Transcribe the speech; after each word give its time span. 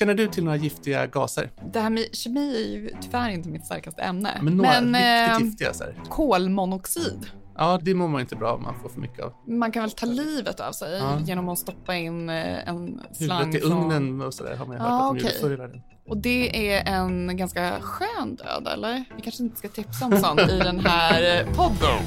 Känner 0.00 0.14
du 0.14 0.28
till 0.28 0.44
några 0.44 0.56
giftiga 0.56 1.06
gaser? 1.06 1.50
Det 1.72 1.80
här 1.80 1.90
med 1.90 2.04
kemi 2.12 2.54
är 2.64 2.68
ju 2.74 2.90
tyvärr 3.02 3.28
inte 3.30 3.48
mitt 3.48 3.66
starkaste 3.66 4.02
ämne. 4.02 4.38
Men 4.42 4.56
några 4.56 4.80
Men, 4.80 4.94
riktigt 5.28 5.40
eh, 5.42 5.46
giftiga 5.46 5.72
så 5.74 5.84
här. 5.84 5.94
kolmonoxid. 6.08 7.26
Ja, 7.58 7.78
det 7.82 7.94
mår 7.94 8.08
man 8.08 8.20
inte 8.20 8.36
bra 8.36 8.52
om 8.54 8.62
man 8.62 8.74
får 8.82 8.88
för 8.88 9.00
mycket 9.00 9.24
av. 9.24 9.32
Man 9.46 9.72
kan 9.72 9.82
väl 9.82 9.90
ta 9.90 10.06
livet 10.06 10.60
av 10.60 10.72
sig 10.72 10.98
Ja. 10.98 11.18
genom 11.26 11.48
att 11.48 11.58
stoppa 11.58 11.94
in 11.96 12.28
eh, 12.30 12.68
en 12.68 13.00
slang 13.12 13.38
Huvudet 13.46 13.64
i 13.64 13.68
från... 13.68 13.92
ugnen 13.92 14.20
och 14.22 14.34
sådär 14.34 14.56
har 14.56 14.66
man 14.66 14.76
ju 14.76 14.82
hört 14.82 14.88
Ja, 14.90 14.96
att 15.10 15.14
de 15.14 15.18
gjorde 15.18 15.28
okej. 15.28 15.40
förr 15.40 15.52
i 15.52 15.56
världen. 15.56 15.82
Och 16.08 16.16
det 16.16 16.72
är 16.72 16.94
en 16.94 17.36
ganska 17.36 17.80
skön 17.80 18.34
död, 18.36 18.68
eller? 18.72 19.04
Vi 19.16 19.22
kanske 19.22 19.42
inte 19.42 19.56
ska 19.56 19.68
tipsa 19.68 20.04
om 20.06 20.16
sånt 20.16 20.40
i 20.40 20.58
den 20.58 20.80
här 20.80 21.40
eh, 21.40 21.54
podden. 21.54 22.04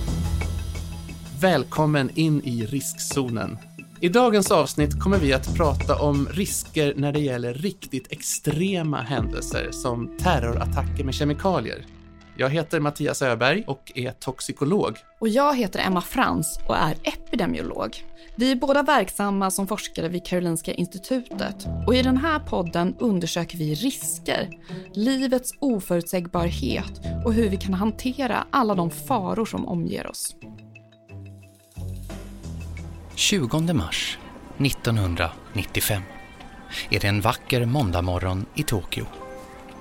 Välkommen 1.42 2.10
in 2.16 2.42
i 2.44 2.66
riskzonen. 2.66 3.58
I 4.04 4.10
dagens 4.10 4.52
avsnitt 4.52 5.00
kommer 5.00 5.18
vi 5.18 5.34
att 5.34 5.56
prata 5.56 5.96
om 5.96 6.28
risker 6.32 6.94
när 6.98 7.12
det 7.12 7.20
gäller 7.20 7.54
riktigt 7.54 8.12
extrema 8.12 9.02
händelser 9.02 9.72
som 9.72 10.18
terrorattacker 10.18 11.04
med 11.04 11.14
kemikalier. 11.14 11.86
Jag 12.38 12.50
heter 12.50 12.80
Mattias 12.80 13.22
Öberg 13.22 13.64
och 13.68 13.92
är 13.96 14.12
toxikolog. 14.12 14.98
Och 15.20 15.30
jag 15.30 15.58
heter 15.58 15.80
Emma 15.80 16.02
Frans 16.02 16.60
och 16.68 16.78
är 16.78 16.96
epidemiolog. 17.04 18.04
Vi 18.36 18.52
är 18.52 18.56
båda 18.56 18.84
verksamma 18.84 19.52
som 19.52 19.68
forskare 19.68 20.08
vid 20.08 20.26
Karolinska 20.26 20.74
institutet 20.74 21.68
och 21.88 21.96
i 21.96 22.02
den 22.02 22.18
här 22.18 22.40
podden 22.40 22.96
undersöker 23.00 23.58
vi 23.58 23.74
risker, 23.74 24.50
livets 24.94 25.54
oförutsägbarhet 25.60 27.02
och 27.26 27.34
hur 27.34 27.50
vi 27.50 27.58
kan 27.58 27.74
hantera 27.74 28.48
alla 28.52 28.76
de 28.76 28.92
faror 28.92 29.46
som 29.46 29.68
omger 29.68 30.08
oss. 30.08 30.36
20 33.16 33.74
mars 33.74 34.18
1995 34.58 36.02
är 36.90 37.00
det 37.00 37.08
en 37.08 37.22
vacker 37.22 37.66
måndagmorgon 37.66 38.46
i 38.56 38.64
Tokyo. 38.64 39.06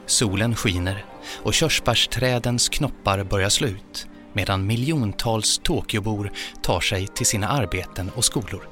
Solen 0.07 0.57
skiner 0.57 1.05
och 1.43 1.55
körsbärsträdens 1.55 2.69
knoppar 2.69 3.25
börjar 3.25 3.49
slå 3.49 3.69
ut 3.69 4.07
medan 4.33 4.67
miljontals 4.67 5.59
Tokyobor 5.59 6.33
tar 6.63 6.81
sig 6.81 7.07
till 7.07 7.27
sina 7.27 7.49
arbeten 7.49 8.11
och 8.11 8.25
skolor. 8.25 8.69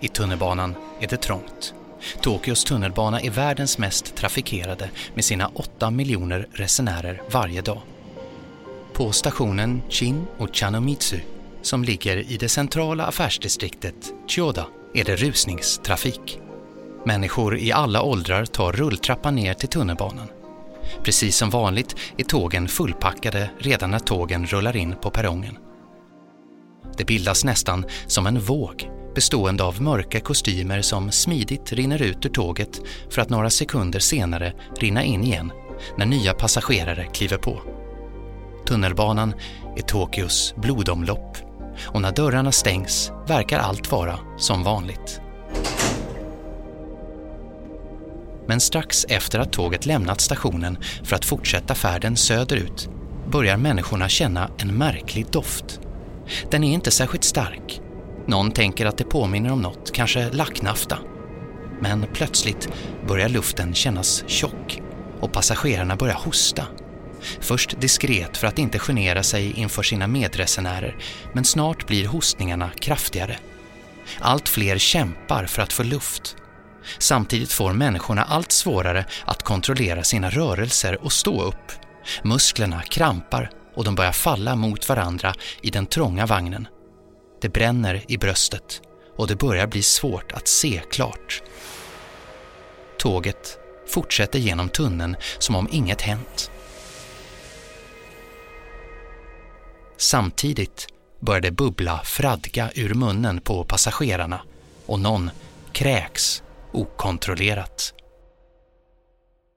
I 0.00 0.08
tunnelbanan 0.08 0.74
är 1.00 1.08
det 1.08 1.16
trångt. 1.16 1.74
Tokyos 2.20 2.64
tunnelbana 2.64 3.20
är 3.20 3.30
världens 3.30 3.78
mest 3.78 4.14
trafikerade 4.16 4.90
med 5.14 5.24
sina 5.24 5.50
8 5.54 5.90
miljoner 5.90 6.48
resenärer 6.52 7.22
varje 7.30 7.62
dag. 7.62 7.80
På 8.92 9.12
stationen 9.12 9.82
Chin 9.88 10.26
och 10.38 10.56
Chanomitsu, 10.56 11.20
som 11.64 11.84
ligger 11.84 12.16
i 12.16 12.36
det 12.36 12.48
centrala 12.48 13.04
affärsdistriktet 13.04 14.14
Chioda 14.26 14.66
är 14.94 15.04
det 15.04 15.16
rusningstrafik. 15.16 16.40
Människor 17.04 17.58
i 17.58 17.72
alla 17.72 18.02
åldrar 18.02 18.44
tar 18.44 18.72
rulltrappan 18.72 19.34
ner 19.34 19.54
till 19.54 19.68
tunnelbanan. 19.68 20.28
Precis 21.02 21.36
som 21.36 21.50
vanligt 21.50 21.96
är 22.16 22.24
tågen 22.24 22.68
fullpackade 22.68 23.50
redan 23.58 23.90
när 23.90 23.98
tågen 23.98 24.46
rullar 24.46 24.76
in 24.76 24.94
på 25.02 25.10
perrongen. 25.10 25.58
Det 26.96 27.04
bildas 27.04 27.44
nästan 27.44 27.84
som 28.06 28.26
en 28.26 28.40
våg 28.40 28.90
bestående 29.14 29.64
av 29.64 29.82
mörka 29.82 30.20
kostymer 30.20 30.82
som 30.82 31.10
smidigt 31.10 31.72
rinner 31.72 32.02
ut 32.02 32.26
ur 32.26 32.30
tåget 32.30 32.80
för 33.10 33.22
att 33.22 33.30
några 33.30 33.50
sekunder 33.50 34.00
senare 34.00 34.52
rinna 34.78 35.04
in 35.04 35.24
igen 35.24 35.52
när 35.96 36.06
nya 36.06 36.34
passagerare 36.34 37.06
kliver 37.12 37.38
på. 37.38 37.62
Tunnelbanan 38.66 39.34
är 39.76 39.82
Tokyos 39.82 40.54
blodomlopp 40.56 41.53
och 41.82 42.00
när 42.00 42.12
dörrarna 42.12 42.52
stängs 42.52 43.12
verkar 43.26 43.58
allt 43.58 43.92
vara 43.92 44.18
som 44.38 44.62
vanligt. 44.62 45.20
Men 48.46 48.60
strax 48.60 49.06
efter 49.08 49.38
att 49.38 49.52
tåget 49.52 49.86
lämnat 49.86 50.20
stationen 50.20 50.78
för 51.02 51.16
att 51.16 51.24
fortsätta 51.24 51.74
färden 51.74 52.16
söderut 52.16 52.88
börjar 53.30 53.56
människorna 53.56 54.08
känna 54.08 54.50
en 54.58 54.74
märklig 54.74 55.26
doft. 55.30 55.80
Den 56.50 56.64
är 56.64 56.72
inte 56.72 56.90
särskilt 56.90 57.24
stark. 57.24 57.80
Någon 58.26 58.50
tänker 58.50 58.86
att 58.86 58.98
det 58.98 59.04
påminner 59.04 59.52
om 59.52 59.62
något, 59.62 59.92
kanske 59.92 60.30
lacknafta. 60.30 60.98
Men 61.80 62.06
plötsligt 62.14 62.68
börjar 63.08 63.28
luften 63.28 63.74
kännas 63.74 64.24
tjock 64.26 64.82
och 65.20 65.32
passagerarna 65.32 65.96
börjar 65.96 66.14
hosta. 66.14 66.66
Först 67.40 67.80
diskret 67.80 68.36
för 68.36 68.46
att 68.46 68.58
inte 68.58 68.78
genera 68.78 69.22
sig 69.22 69.52
inför 69.52 69.82
sina 69.82 70.06
medresenärer, 70.06 70.96
men 71.32 71.44
snart 71.44 71.86
blir 71.86 72.06
hostningarna 72.06 72.70
kraftigare. 72.80 73.38
Allt 74.20 74.48
fler 74.48 74.78
kämpar 74.78 75.46
för 75.46 75.62
att 75.62 75.72
få 75.72 75.82
luft. 75.82 76.36
Samtidigt 76.98 77.52
får 77.52 77.72
människorna 77.72 78.24
allt 78.24 78.52
svårare 78.52 79.06
att 79.24 79.42
kontrollera 79.42 80.02
sina 80.02 80.30
rörelser 80.30 81.04
och 81.04 81.12
stå 81.12 81.42
upp. 81.42 81.72
Musklerna 82.22 82.82
krampar 82.82 83.50
och 83.74 83.84
de 83.84 83.94
börjar 83.94 84.12
falla 84.12 84.56
mot 84.56 84.88
varandra 84.88 85.34
i 85.62 85.70
den 85.70 85.86
trånga 85.86 86.26
vagnen. 86.26 86.68
Det 87.40 87.48
bränner 87.48 88.04
i 88.08 88.18
bröstet 88.18 88.80
och 89.16 89.26
det 89.26 89.36
börjar 89.36 89.66
bli 89.66 89.82
svårt 89.82 90.32
att 90.32 90.48
se 90.48 90.80
klart. 90.90 91.42
Tåget 92.98 93.58
fortsätter 93.88 94.38
genom 94.38 94.68
tunneln 94.68 95.16
som 95.38 95.54
om 95.54 95.68
inget 95.72 96.00
hänt. 96.00 96.50
Samtidigt 99.96 100.86
börjar 101.20 101.40
det 101.40 101.50
bubbla 101.50 102.00
fradga 102.04 102.70
ur 102.74 102.94
munnen 102.94 103.40
på 103.40 103.64
passagerarna 103.64 104.40
och 104.86 105.00
någon 105.00 105.30
kräks 105.72 106.42
okontrollerat. 106.72 107.94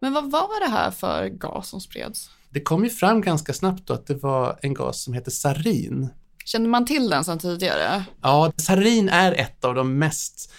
Men 0.02 0.14
vad 0.14 0.32
var 0.32 0.66
det 0.66 0.72
här 0.72 0.92
för 0.92 1.28
gas 1.28 1.70
som 1.70 1.82
spreds? 1.82 2.30
Det 2.50 2.62
kom 2.62 2.84
ju 2.84 2.90
fram 2.90 3.22
ganska 3.22 3.54
snabbt 3.54 3.88
då 3.88 3.94
att 3.94 4.08
det 4.08 4.16
var 4.16 4.60
en 4.62 4.74
gas 4.74 5.04
som 5.04 5.14
heter 5.14 5.32
sarin. 5.32 6.10
Kände 6.46 6.70
man 6.70 6.86
till 6.86 7.10
den 7.10 7.24
sedan 7.24 7.40
tidigare? 7.40 8.04
Ja, 8.22 8.52
sarin 8.58 9.10
är 9.10 9.32
ett 9.32 9.66
av 9.66 9.76
de 9.76 9.98
mest 9.98 10.52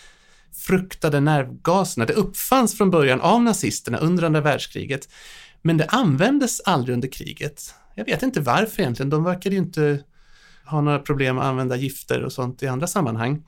fruktade 0.67 1.21
nervgaserna. 1.21 2.07
Det 2.07 2.13
uppfanns 2.13 2.77
från 2.77 2.91
början 2.91 3.21
av 3.21 3.43
nazisterna 3.43 3.99
under 3.99 4.25
andra 4.25 4.41
världskriget, 4.41 5.09
men 5.63 5.77
det 5.77 5.87
användes 5.87 6.61
aldrig 6.61 6.95
under 6.95 7.09
kriget. 7.09 7.75
Jag 7.99 8.05
vet 8.05 8.23
inte 8.23 8.41
varför 8.41 8.83
egentligen. 8.83 9.11
De 9.11 9.25
verkade 9.25 9.55
ju 9.55 9.61
inte 9.61 10.01
ha 10.65 10.81
några 10.81 10.99
problem 10.99 11.39
att 11.39 11.45
använda 11.45 11.77
gifter 11.77 12.23
och 12.23 12.33
sånt 12.33 12.63
i 12.63 12.67
andra 12.67 12.87
sammanhang. 12.87 13.43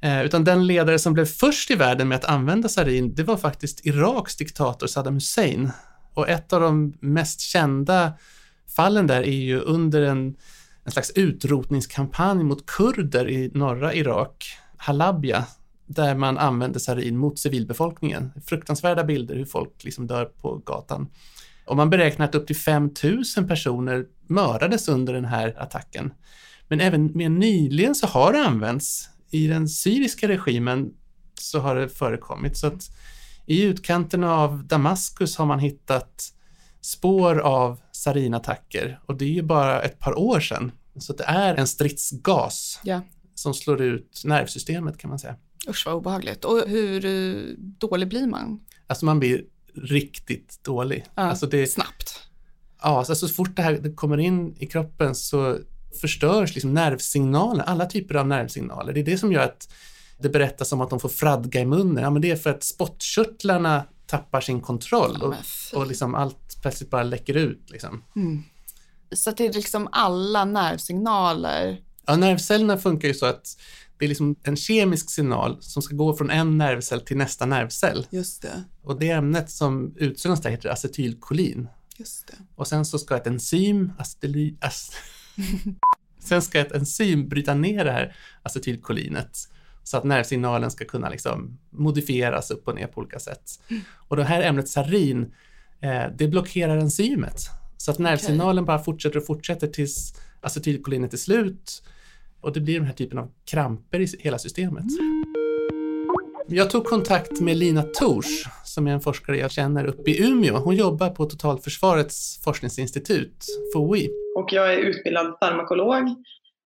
Eh, 0.00 0.24
utan 0.24 0.44
den 0.44 0.66
ledare 0.66 0.98
som 0.98 1.12
blev 1.12 1.24
först 1.24 1.70
i 1.70 1.74
världen 1.74 2.08
med 2.08 2.16
att 2.16 2.24
använda 2.24 2.68
sarin, 2.68 3.14
det 3.14 3.22
var 3.22 3.36
faktiskt 3.36 3.86
Iraks 3.86 4.36
diktator 4.36 4.86
Saddam 4.86 5.14
Hussein. 5.14 5.70
Och 6.14 6.28
ett 6.28 6.52
av 6.52 6.60
de 6.60 6.94
mest 7.00 7.40
kända 7.40 8.12
fallen 8.76 9.06
där 9.06 9.22
är 9.22 9.30
ju 9.30 9.60
under 9.60 10.02
en, 10.02 10.36
en 10.84 10.92
slags 10.92 11.10
utrotningskampanj 11.10 12.44
mot 12.44 12.66
kurder 12.66 13.28
i 13.28 13.50
norra 13.54 13.94
Irak, 13.94 14.58
Halabja, 14.76 15.44
där 15.86 16.14
man 16.14 16.38
använde 16.38 16.80
sarin 16.80 17.16
mot 17.16 17.38
civilbefolkningen. 17.38 18.32
Fruktansvärda 18.46 19.04
bilder 19.04 19.34
hur 19.34 19.44
folk 19.44 19.84
liksom 19.84 20.06
dör 20.06 20.24
på 20.24 20.62
gatan. 20.64 21.08
Och 21.68 21.76
man 21.76 21.90
beräknar 21.90 22.24
att 22.24 22.34
upp 22.34 22.46
till 22.46 22.56
5 22.56 22.90
000 23.36 23.48
personer 23.48 24.04
mördades 24.26 24.88
under 24.88 25.12
den 25.12 25.24
här 25.24 25.54
attacken. 25.62 26.12
Men 26.68 26.80
även 26.80 27.16
mer 27.16 27.28
nyligen 27.28 27.94
så 27.94 28.06
har 28.06 28.32
det 28.32 28.38
använts. 28.46 29.08
I 29.30 29.46
den 29.46 29.68
syriska 29.68 30.28
regimen 30.28 30.90
så 31.40 31.58
har 31.60 31.76
det 31.76 31.88
förekommit. 31.88 32.56
Så 32.56 32.66
att 32.66 32.90
i 33.46 33.62
utkanterna 33.62 34.34
av 34.34 34.64
Damaskus 34.66 35.36
har 35.36 35.46
man 35.46 35.58
hittat 35.58 36.32
spår 36.80 37.38
av 37.38 37.80
sarinattacker 37.92 39.00
och 39.06 39.16
det 39.16 39.24
är 39.24 39.28
ju 39.32 39.42
bara 39.42 39.82
ett 39.82 39.98
par 39.98 40.18
år 40.18 40.40
sedan. 40.40 40.72
Så 40.98 41.12
det 41.12 41.24
är 41.24 41.54
en 41.54 41.66
stridsgas 41.66 42.80
Ja. 42.84 43.00
som 43.34 43.54
slår 43.54 43.82
ut 43.82 44.22
nervsystemet 44.24 44.98
kan 44.98 45.10
man 45.10 45.18
säga. 45.18 45.36
Usch 45.68 45.86
vad 45.86 45.94
obehagligt. 45.94 46.44
Och 46.44 46.62
hur 46.68 47.04
eh, 47.04 47.42
dålig 47.58 48.08
blir 48.08 48.26
man? 48.26 48.60
Alltså 48.86 49.04
man 49.06 49.18
blir 49.18 49.44
riktigt 49.82 50.64
dålig. 50.64 51.04
Ja, 51.14 51.22
Alltså 51.22 51.46
det, 51.46 51.66
Snabbt. 51.66 52.20
ja, 52.82 53.04
så 53.04 53.14
så 53.14 53.28
fort 53.28 53.56
det 53.56 53.62
här 53.62 53.96
kommer 53.96 54.18
in 54.18 54.54
i 54.58 54.66
kroppen 54.66 55.14
så 55.14 55.58
förstörs 56.00 56.54
liksom 56.54 56.74
nervsignaler, 56.74 57.64
alla 57.64 57.86
typer 57.86 58.14
av 58.14 58.26
nervsignaler. 58.26 58.92
Det 58.92 59.00
är 59.00 59.04
det 59.04 59.18
som 59.18 59.32
gör 59.32 59.42
att 59.42 59.68
det 60.18 60.28
berättas 60.28 60.72
om 60.72 60.80
att 60.80 60.90
de 60.90 61.00
får 61.00 61.08
fradga 61.08 61.60
i 61.60 61.66
munnen. 61.66 62.02
Ja, 62.04 62.10
men 62.10 62.22
det 62.22 62.30
är 62.30 62.36
för 62.36 62.50
att 62.50 62.64
spottkörtlarna 62.64 63.84
tappar 64.06 64.40
sin 64.40 64.60
kontroll 64.60 65.22
och, 65.22 65.34
och 65.74 65.86
liksom 65.86 66.14
allt 66.14 66.58
plötsligt 66.62 66.90
bara 66.90 67.02
läcker 67.02 67.34
ut. 67.36 67.70
Liksom. 67.70 68.04
Så 69.14 69.30
att 69.30 69.36
det 69.36 69.46
är 69.46 69.52
liksom 69.52 69.88
alla 69.92 70.44
nervsignaler. 70.44 71.80
Ja, 72.06 72.16
nervcellerna 72.16 72.78
funkar 72.78 73.08
ju 73.08 73.14
så 73.14 73.26
att 73.26 73.56
det 73.98 74.04
är 74.04 74.08
liksom 74.08 74.36
en 74.42 74.56
kemisk 74.56 75.10
signal 75.10 75.56
som 75.60 75.82
ska 75.82 75.94
gå 75.96 76.16
från 76.16 76.30
en 76.30 76.58
nervcell 76.58 77.00
till 77.00 77.16
nästa 77.16 77.46
nervcell. 77.46 78.06
Just 78.10 78.42
det. 78.42 78.64
Och 78.82 78.98
det 78.98 79.10
ämnet 79.10 79.50
som 79.50 79.94
utsöndras 79.96 80.40
där 80.42 80.50
heter 80.50 80.68
acetylkolin. 80.68 81.68
Just 81.96 82.26
det. 82.26 82.34
Och 82.54 82.66
sen 82.66 82.84
så 82.84 82.98
ska 82.98 83.16
ett 83.16 83.26
enzym, 83.26 83.92
acetily, 83.98 84.54
ac- 84.60 84.92
sen 86.18 86.42
ska 86.42 86.60
ett 86.60 86.72
enzym 86.72 87.28
bryta 87.28 87.54
ner 87.54 87.84
det 87.84 87.92
här 87.92 88.16
acetylkolinet 88.42 89.38
Så 89.84 89.96
att 89.96 90.04
nervsignalen 90.04 90.70
ska 90.70 90.84
kunna 90.84 91.08
liksom 91.08 91.58
modifieras 91.70 92.50
upp 92.50 92.68
och 92.68 92.74
ner 92.74 92.86
på 92.86 93.00
olika 93.00 93.18
sätt. 93.18 93.50
Och 94.08 94.16
det 94.16 94.24
här 94.24 94.42
ämnet 94.42 94.68
sarin, 94.68 95.32
eh, 95.80 96.04
det 96.18 96.28
blockerar 96.28 96.76
enzymet. 96.76 97.40
Så 97.76 97.90
att 97.90 97.98
nervsignalen 97.98 98.64
bara 98.64 98.78
fortsätter 98.78 99.18
och 99.18 99.26
fortsätter 99.26 99.66
tills 99.66 100.14
acetylkolinet 100.40 101.12
är 101.12 101.16
slut. 101.16 101.82
Och 102.40 102.52
det 102.52 102.60
blir 102.60 102.74
den 102.74 102.86
här 102.86 102.94
typen 102.94 103.18
av 103.18 103.28
kramper 103.44 104.00
i 104.00 104.06
hela 104.18 104.38
systemet. 104.38 104.84
Jag 106.50 106.70
tog 106.70 106.84
kontakt 106.84 107.40
med 107.40 107.56
Lina 107.56 107.82
Tors, 107.82 108.44
som 108.64 108.86
är 108.86 108.92
en 108.92 109.00
forskare 109.00 109.38
jag 109.38 109.50
känner 109.50 109.84
uppe 109.84 110.10
i 110.10 110.28
Umeå. 110.28 110.56
Hon 110.56 110.76
jobbar 110.76 111.10
på 111.10 111.24
Totalförsvarets 111.26 112.40
forskningsinstitut, 112.44 113.46
FOI. 113.74 114.08
Och 114.36 114.52
jag 114.52 114.74
är 114.74 114.78
utbildad 114.78 115.36
farmakolog 115.40 116.04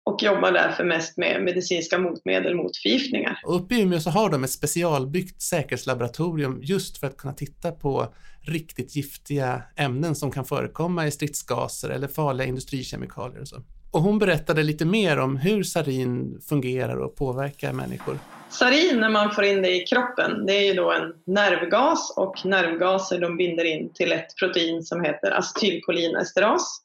och 0.04 0.22
jobbar 0.22 0.52
därför 0.52 0.84
mest 0.84 1.16
med 1.16 1.42
medicinska 1.44 1.98
motmedel 1.98 2.54
mot 2.54 2.76
förgiftningar. 2.76 3.40
Och 3.44 3.56
uppe 3.56 3.74
i 3.74 3.82
Umeå 3.82 4.00
så 4.00 4.10
har 4.10 4.30
de 4.30 4.44
ett 4.44 4.50
specialbyggt 4.50 5.42
säkerhetslaboratorium 5.42 6.58
just 6.62 6.98
för 6.98 7.06
att 7.06 7.16
kunna 7.16 7.34
titta 7.34 7.72
på 7.72 8.14
riktigt 8.40 8.96
giftiga 8.96 9.62
ämnen 9.76 10.14
som 10.14 10.30
kan 10.30 10.44
förekomma 10.44 11.06
i 11.06 11.10
stridsgaser 11.10 11.90
eller 11.90 12.08
farliga 12.08 12.46
industrikemikalier 12.46 13.40
och 13.40 13.48
så. 13.48 13.56
Och 13.92 14.02
hon 14.02 14.18
berättade 14.18 14.62
lite 14.62 14.84
mer 14.84 15.18
om 15.18 15.36
hur 15.36 15.62
sarin 15.62 16.40
fungerar 16.48 16.96
och 16.96 17.16
påverkar 17.16 17.72
människor. 17.72 18.18
Sarin, 18.50 19.00
när 19.00 19.10
man 19.10 19.34
får 19.34 19.44
in 19.44 19.62
det 19.62 19.76
i 19.76 19.86
kroppen, 19.86 20.46
det 20.46 20.52
är 20.52 20.62
ju 20.62 20.74
då 20.74 20.92
en 20.92 21.14
nervgas 21.26 22.14
och 22.16 22.46
nervgaser 22.46 23.20
de 23.20 23.36
binder 23.36 23.64
in 23.64 23.92
till 23.94 24.12
ett 24.12 24.36
protein 24.38 24.82
som 24.82 25.04
heter 25.04 25.30
acetylkolinesteras. 25.30 26.82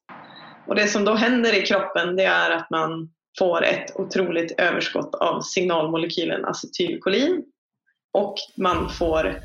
Och 0.68 0.76
det 0.76 0.88
som 0.88 1.06
då 1.06 1.14
händer 1.14 1.64
i 1.64 1.66
kroppen 1.66 2.16
det 2.16 2.24
är 2.24 2.52
att 2.52 2.70
man 2.70 3.10
får 3.40 3.64
ett 3.64 3.96
otroligt 3.96 4.60
överskott 4.60 5.16
av 5.16 5.42
signalmolekylen 5.42 6.46
acetylkolin 6.46 7.44
och 8.14 8.36
man 8.58 8.90
får 8.90 9.40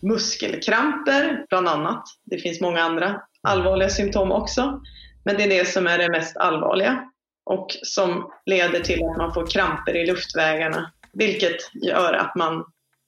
muskelkramper 0.00 1.46
bland 1.48 1.68
annat. 1.68 2.04
Det 2.24 2.38
finns 2.38 2.60
många 2.60 2.80
andra 2.82 3.20
allvarliga 3.42 3.88
symptom 3.88 4.32
också. 4.32 4.80
Men 5.26 5.36
det 5.36 5.42
är 5.42 5.48
det 5.48 5.68
som 5.68 5.86
är 5.86 5.98
det 5.98 6.10
mest 6.10 6.36
allvarliga 6.36 7.04
och 7.44 7.66
som 7.82 8.30
leder 8.46 8.80
till 8.80 9.04
att 9.04 9.16
man 9.16 9.34
får 9.34 9.46
kramper 9.46 9.96
i 9.96 10.06
luftvägarna 10.06 10.92
vilket 11.12 11.56
gör 11.74 12.12
att 12.12 12.34
man 12.36 12.64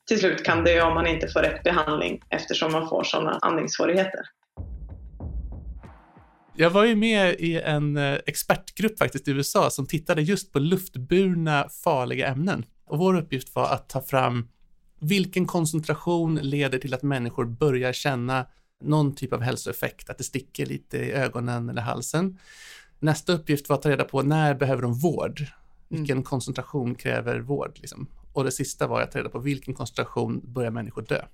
till 0.09 0.19
slut 0.19 0.45
kan 0.45 0.65
dö 0.65 0.83
om 0.83 0.95
man 0.95 1.07
inte 1.07 1.29
får 1.29 1.41
rätt 1.41 1.63
behandling 1.63 2.21
eftersom 2.31 2.73
man 2.73 2.89
får 2.89 3.05
sådana 3.05 3.39
andningssvårigheter. 3.43 4.21
Jag 6.57 6.71
var 6.71 6.85
ju 6.85 6.97
med 6.97 7.35
i 7.39 7.61
en 7.61 7.97
eh, 7.97 8.19
expertgrupp 8.27 8.99
faktiskt 8.99 9.29
i 9.29 9.31
USA 9.31 9.71
som 9.71 9.87
tittade 9.87 10.23
just 10.23 10.53
på 10.53 10.59
luftburna 10.59 11.69
farliga 11.85 12.27
ämnen. 12.27 12.65
Och 12.87 12.99
vår 12.99 13.17
uppgift 13.17 13.55
var 13.55 13.65
att 13.65 13.89
ta 13.89 14.03
fram 14.03 14.49
vilken 15.01 15.47
koncentration 15.47 16.35
leder 16.35 16.79
till 16.79 16.95
att 16.95 17.03
människor 17.03 17.45
börjar 17.45 17.93
känna 17.93 18.47
någon 18.81 19.15
typ 19.15 19.33
av 19.33 19.41
hälsoeffekt, 19.41 20.11
att 20.11 20.19
det 20.19 20.25
sticker 20.25 20.67
lite 20.67 20.99
i 20.99 21.13
ögonen 21.13 21.69
eller 21.69 21.83
halsen. 21.83 22.39
Nästa 22.99 23.33
uppgift 23.33 23.69
var 23.69 23.77
att 23.77 23.83
ta 23.83 23.91
reda 23.91 24.05
på 24.05 24.23
när 24.23 24.55
behöver 24.55 24.83
de 24.83 24.95
vård? 24.95 25.47
Vilken 25.89 26.17
mm. 26.17 26.25
koncentration 26.25 26.95
kräver 26.95 27.41
vård? 27.41 27.79
Liksom? 27.81 28.07
Och 28.33 28.45
det 28.45 28.51
sista 28.51 28.87
var 28.87 29.01
att 29.01 29.13
ta 29.13 29.19
reda 29.19 29.29
på 29.29 29.39
vilken 29.39 29.75
koncentration 29.75 30.41
börjar 30.45 30.71
människor 30.71 31.03
dö? 31.03 31.25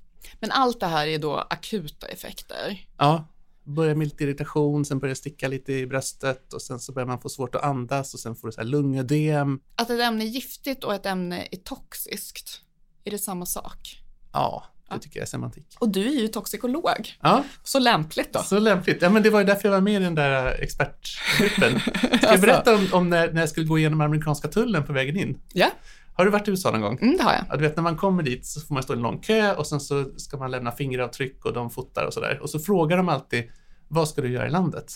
Men 0.40 0.50
allt 0.50 0.80
det 0.80 0.86
här 0.86 1.06
är 1.06 1.18
då 1.18 1.36
akuta 1.36 2.06
effekter? 2.06 2.86
Ja, 2.98 3.28
börjar 3.64 3.94
med 3.94 4.06
lite 4.06 4.24
irritation, 4.24 4.84
sen 4.84 4.98
börjar 4.98 5.10
det 5.10 5.18
sticka 5.18 5.48
lite 5.48 5.72
i 5.72 5.86
bröstet 5.86 6.52
och 6.52 6.62
sen 6.62 6.80
så 6.80 6.92
börjar 6.92 7.06
man 7.06 7.20
få 7.20 7.28
svårt 7.28 7.54
att 7.54 7.62
andas 7.62 8.14
och 8.14 8.20
sen 8.20 8.36
får 8.36 8.48
du 8.48 8.52
så 8.52 8.60
här 8.60 8.68
lungödem. 8.68 9.60
Att 9.76 9.90
ett 9.90 10.00
ämne 10.00 10.24
är 10.24 10.28
giftigt 10.28 10.84
och 10.84 10.94
ett 10.94 11.06
ämne 11.06 11.48
är 11.50 11.56
toxiskt, 11.56 12.60
är 13.04 13.10
det 13.10 13.18
samma 13.18 13.46
sak? 13.46 14.02
Ja, 14.32 14.64
det 14.94 15.02
tycker 15.02 15.18
jag 15.18 15.22
är 15.22 15.30
semantik. 15.30 15.66
Och 15.78 15.88
du 15.88 16.06
är 16.06 16.20
ju 16.20 16.28
toxikolog. 16.28 17.12
Ja. 17.20 17.44
Så 17.64 17.78
lämpligt 17.78 18.32
då. 18.32 18.42
Så 18.42 18.58
lämpligt. 18.58 19.02
Ja, 19.02 19.10
men 19.10 19.22
det 19.22 19.30
var 19.30 19.40
ju 19.40 19.46
därför 19.46 19.68
jag 19.68 19.72
var 19.72 19.80
med 19.80 20.00
i 20.00 20.04
den 20.04 20.14
där 20.14 20.62
expertgruppen. 20.62 21.80
Ska 22.18 22.30
jag 22.30 22.40
berätta 22.40 22.74
om, 22.74 22.88
om 22.92 23.10
när, 23.10 23.32
när 23.32 23.40
jag 23.40 23.48
skulle 23.48 23.66
gå 23.66 23.78
igenom 23.78 24.00
amerikanska 24.00 24.48
tullen 24.48 24.84
på 24.84 24.92
vägen 24.92 25.16
in? 25.16 25.38
Ja. 25.52 25.70
Har 26.16 26.24
du 26.24 26.30
varit 26.30 26.48
i 26.48 26.50
USA 26.50 26.70
någon 26.70 26.80
gång? 26.80 26.98
Mm, 27.02 27.16
det 27.16 27.22
har 27.22 27.32
jag. 27.32 27.44
Ja, 27.48 27.56
du 27.56 27.62
vet 27.62 27.76
när 27.76 27.82
man 27.82 27.96
kommer 27.96 28.22
dit 28.22 28.46
så 28.46 28.60
får 28.60 28.74
man 28.74 28.82
stå 28.82 28.92
i 28.92 28.96
en 28.96 29.02
lång 29.02 29.18
kö 29.18 29.54
och 29.54 29.66
sen 29.66 29.80
så 29.80 30.04
ska 30.16 30.36
man 30.36 30.50
lämna 30.50 30.72
fingeravtryck 30.72 31.44
och 31.44 31.52
de 31.52 31.70
fotar 31.70 32.04
och 32.04 32.14
sådär. 32.14 32.38
Och 32.42 32.50
så 32.50 32.58
frågar 32.58 32.96
de 32.96 33.08
alltid, 33.08 33.50
vad 33.88 34.08
ska 34.08 34.22
du 34.22 34.32
göra 34.32 34.46
i 34.46 34.50
landet? 34.50 34.92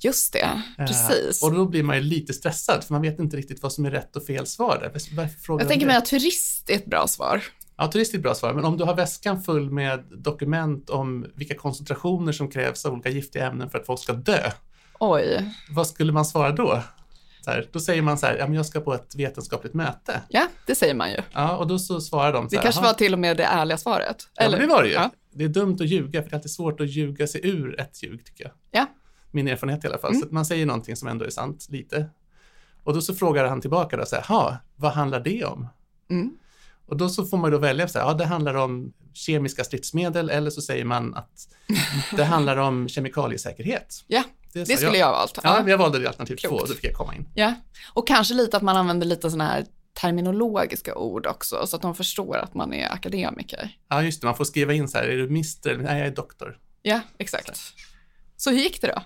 Just 0.00 0.32
det, 0.32 0.62
precis. 0.76 1.42
Uh, 1.42 1.48
och 1.48 1.54
då 1.54 1.66
blir 1.66 1.82
man 1.82 1.96
ju 1.96 2.02
lite 2.02 2.32
stressad 2.32 2.84
för 2.84 2.94
man 2.94 3.02
vet 3.02 3.18
inte 3.18 3.36
riktigt 3.36 3.62
vad 3.62 3.72
som 3.72 3.84
är 3.84 3.90
rätt 3.90 4.16
och 4.16 4.26
fel 4.26 4.46
svar 4.46 4.78
där. 4.80 5.16
Varför 5.16 5.58
jag 5.58 5.68
tänker 5.68 5.86
mig 5.86 5.96
att 5.96 6.06
turist 6.06 6.70
är 6.70 6.74
ett 6.74 6.86
bra 6.86 7.06
svar. 7.06 7.42
Ja, 7.78 7.86
turist 7.86 8.14
är 8.14 8.18
ett 8.18 8.22
bra 8.22 8.34
svar, 8.34 8.52
men 8.52 8.64
om 8.64 8.76
du 8.76 8.84
har 8.84 8.94
väskan 8.94 9.42
full 9.42 9.70
med 9.70 10.04
dokument 10.10 10.90
om 10.90 11.26
vilka 11.34 11.54
koncentrationer 11.54 12.32
som 12.32 12.50
krävs 12.50 12.84
av 12.86 12.92
olika 12.92 13.08
giftiga 13.08 13.46
ämnen 13.46 13.70
för 13.70 13.78
att 13.78 13.86
folk 13.86 14.00
ska 14.00 14.12
dö. 14.12 14.50
Oj. 15.00 15.54
Vad 15.70 15.86
skulle 15.86 16.12
man 16.12 16.24
svara 16.24 16.52
då? 16.52 16.82
Här, 17.46 17.68
då 17.72 17.80
säger 17.80 18.02
man 18.02 18.18
så 18.18 18.26
här, 18.26 18.36
ja, 18.36 18.46
men 18.46 18.54
jag 18.54 18.66
ska 18.66 18.80
på 18.80 18.94
ett 18.94 19.14
vetenskapligt 19.14 19.74
möte. 19.74 20.20
Ja, 20.28 20.46
det 20.66 20.74
säger 20.74 20.94
man 20.94 21.10
ju. 21.10 21.16
Ja, 21.32 21.56
och 21.56 21.66
då 21.66 21.78
så 21.78 22.00
svarar 22.00 22.32
de 22.32 22.48
så 22.48 22.50
Det 22.50 22.56
här, 22.56 22.62
kanske 22.62 22.82
var 22.82 22.92
till 22.92 23.12
och 23.12 23.18
med 23.18 23.36
det 23.36 23.44
ärliga 23.44 23.78
svaret. 23.78 24.28
Ja, 24.34 24.44
eller? 24.44 24.58
det 24.58 24.66
var 24.66 24.82
det 24.82 24.88
ju. 24.88 24.94
Ja. 24.94 25.10
Det 25.32 25.44
är 25.44 25.48
dumt 25.48 25.74
att 25.80 25.86
ljuga, 25.86 26.22
för 26.22 26.30
det 26.30 26.34
är 26.34 26.38
alltid 26.38 26.50
svårt 26.50 26.80
att 26.80 26.88
ljuga 26.88 27.26
sig 27.26 27.46
ur 27.46 27.80
ett 27.80 28.02
ljug, 28.02 28.24
tycker 28.24 28.44
jag. 28.44 28.52
Ja. 28.70 28.86
Min 29.30 29.48
erfarenhet 29.48 29.84
i 29.84 29.86
alla 29.86 29.98
fall. 29.98 30.10
Mm. 30.10 30.20
Så 30.20 30.26
att 30.26 30.32
man 30.32 30.46
säger 30.46 30.66
någonting 30.66 30.96
som 30.96 31.08
ändå 31.08 31.24
är 31.24 31.30
sant, 31.30 31.66
lite. 31.70 32.10
Och 32.82 32.94
då 32.94 33.00
så 33.00 33.14
frågar 33.14 33.44
han 33.44 33.60
tillbaka 33.60 33.96
då, 33.96 34.06
så 34.06 34.16
här, 34.16 34.56
vad 34.76 34.92
handlar 34.92 35.20
det 35.20 35.44
om? 35.44 35.68
Mm. 36.10 36.38
Och 36.86 36.96
då 36.96 37.08
så 37.08 37.24
får 37.24 37.36
man 37.36 37.50
då 37.50 37.58
välja, 37.58 37.88
så 37.88 37.98
här, 37.98 38.06
ja 38.06 38.14
det 38.14 38.24
handlar 38.24 38.54
om 38.54 38.92
kemiska 39.12 39.64
stridsmedel 39.64 40.30
eller 40.30 40.50
så 40.50 40.62
säger 40.62 40.84
man 40.84 41.14
att 41.14 41.48
det 42.16 42.24
handlar 42.34 42.56
om 42.56 42.88
kemikaliesäkerhet. 42.88 44.04
Ja, 44.06 44.22
det, 44.52 44.64
det 44.64 44.76
skulle 44.76 44.98
jag, 44.98 45.06
ha 45.06 45.12
valt. 45.12 45.38
Ja, 45.42 45.58
ja, 45.58 45.70
jag 45.70 45.78
valde 45.78 46.08
alternativ 46.08 46.36
två, 46.36 46.58
då 46.58 46.66
fick 46.66 46.84
jag 46.84 46.94
komma 46.94 47.14
in. 47.14 47.28
Ja, 47.34 47.54
och 47.92 48.06
kanske 48.06 48.34
lite 48.34 48.56
att 48.56 48.62
man 48.62 48.76
använder 48.76 49.06
lite 49.06 49.30
sådana 49.30 49.44
här 49.44 49.66
terminologiska 50.00 50.94
ord 50.94 51.26
också, 51.26 51.66
så 51.66 51.76
att 51.76 51.82
de 51.82 51.94
förstår 51.94 52.36
att 52.36 52.54
man 52.54 52.74
är 52.74 52.92
akademiker. 52.92 53.70
Ja, 53.88 54.02
just 54.02 54.20
det, 54.20 54.26
man 54.26 54.36
får 54.36 54.44
skriva 54.44 54.72
in 54.72 54.88
så 54.88 54.98
här, 54.98 55.04
är 55.04 55.16
du 55.16 55.28
mister? 55.28 55.76
Nej, 55.76 55.98
jag 55.98 56.06
är 56.06 56.14
doktor. 56.14 56.58
Ja, 56.82 57.00
exakt. 57.18 57.56
Så, 57.56 57.72
så 58.36 58.50
hur 58.50 58.58
gick 58.58 58.80
det 58.80 58.86
då? 58.86 59.02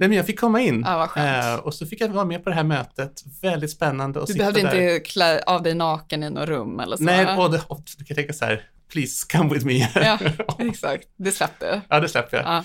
Nej, 0.00 0.08
men 0.08 0.16
jag 0.16 0.26
fick 0.26 0.40
komma 0.40 0.60
in 0.60 0.82
ja, 0.86 1.10
eh, 1.16 1.54
och 1.54 1.74
så 1.74 1.86
fick 1.86 2.00
jag 2.00 2.08
vara 2.08 2.24
med 2.24 2.44
på 2.44 2.50
det 2.50 2.56
här 2.56 2.64
mötet. 2.64 3.22
Väldigt 3.42 3.70
spännande. 3.70 4.24
du 4.26 4.34
behövde 4.34 4.62
där. 4.62 4.94
inte 4.94 5.10
klä 5.10 5.42
av 5.46 5.62
dig 5.62 5.74
naken 5.74 6.22
i 6.22 6.30
något 6.30 6.48
rum 6.48 6.80
eller 6.80 6.96
så? 6.96 7.02
Nej, 7.02 7.36
och, 7.36 7.50
det, 7.50 7.62
och 7.68 7.82
du 7.98 8.04
kan 8.04 8.14
tänka 8.14 8.32
så 8.32 8.44
här, 8.44 8.62
please 8.92 9.26
come 9.32 9.54
with 9.54 9.66
me. 9.66 9.88
ja, 9.94 10.18
exakt. 10.58 11.08
Det 11.16 11.32
släpper 11.32 11.80
Ja, 11.88 12.00
det 12.00 12.08
släpper 12.08 12.36
jag. 12.36 12.46
Ja. 12.46 12.64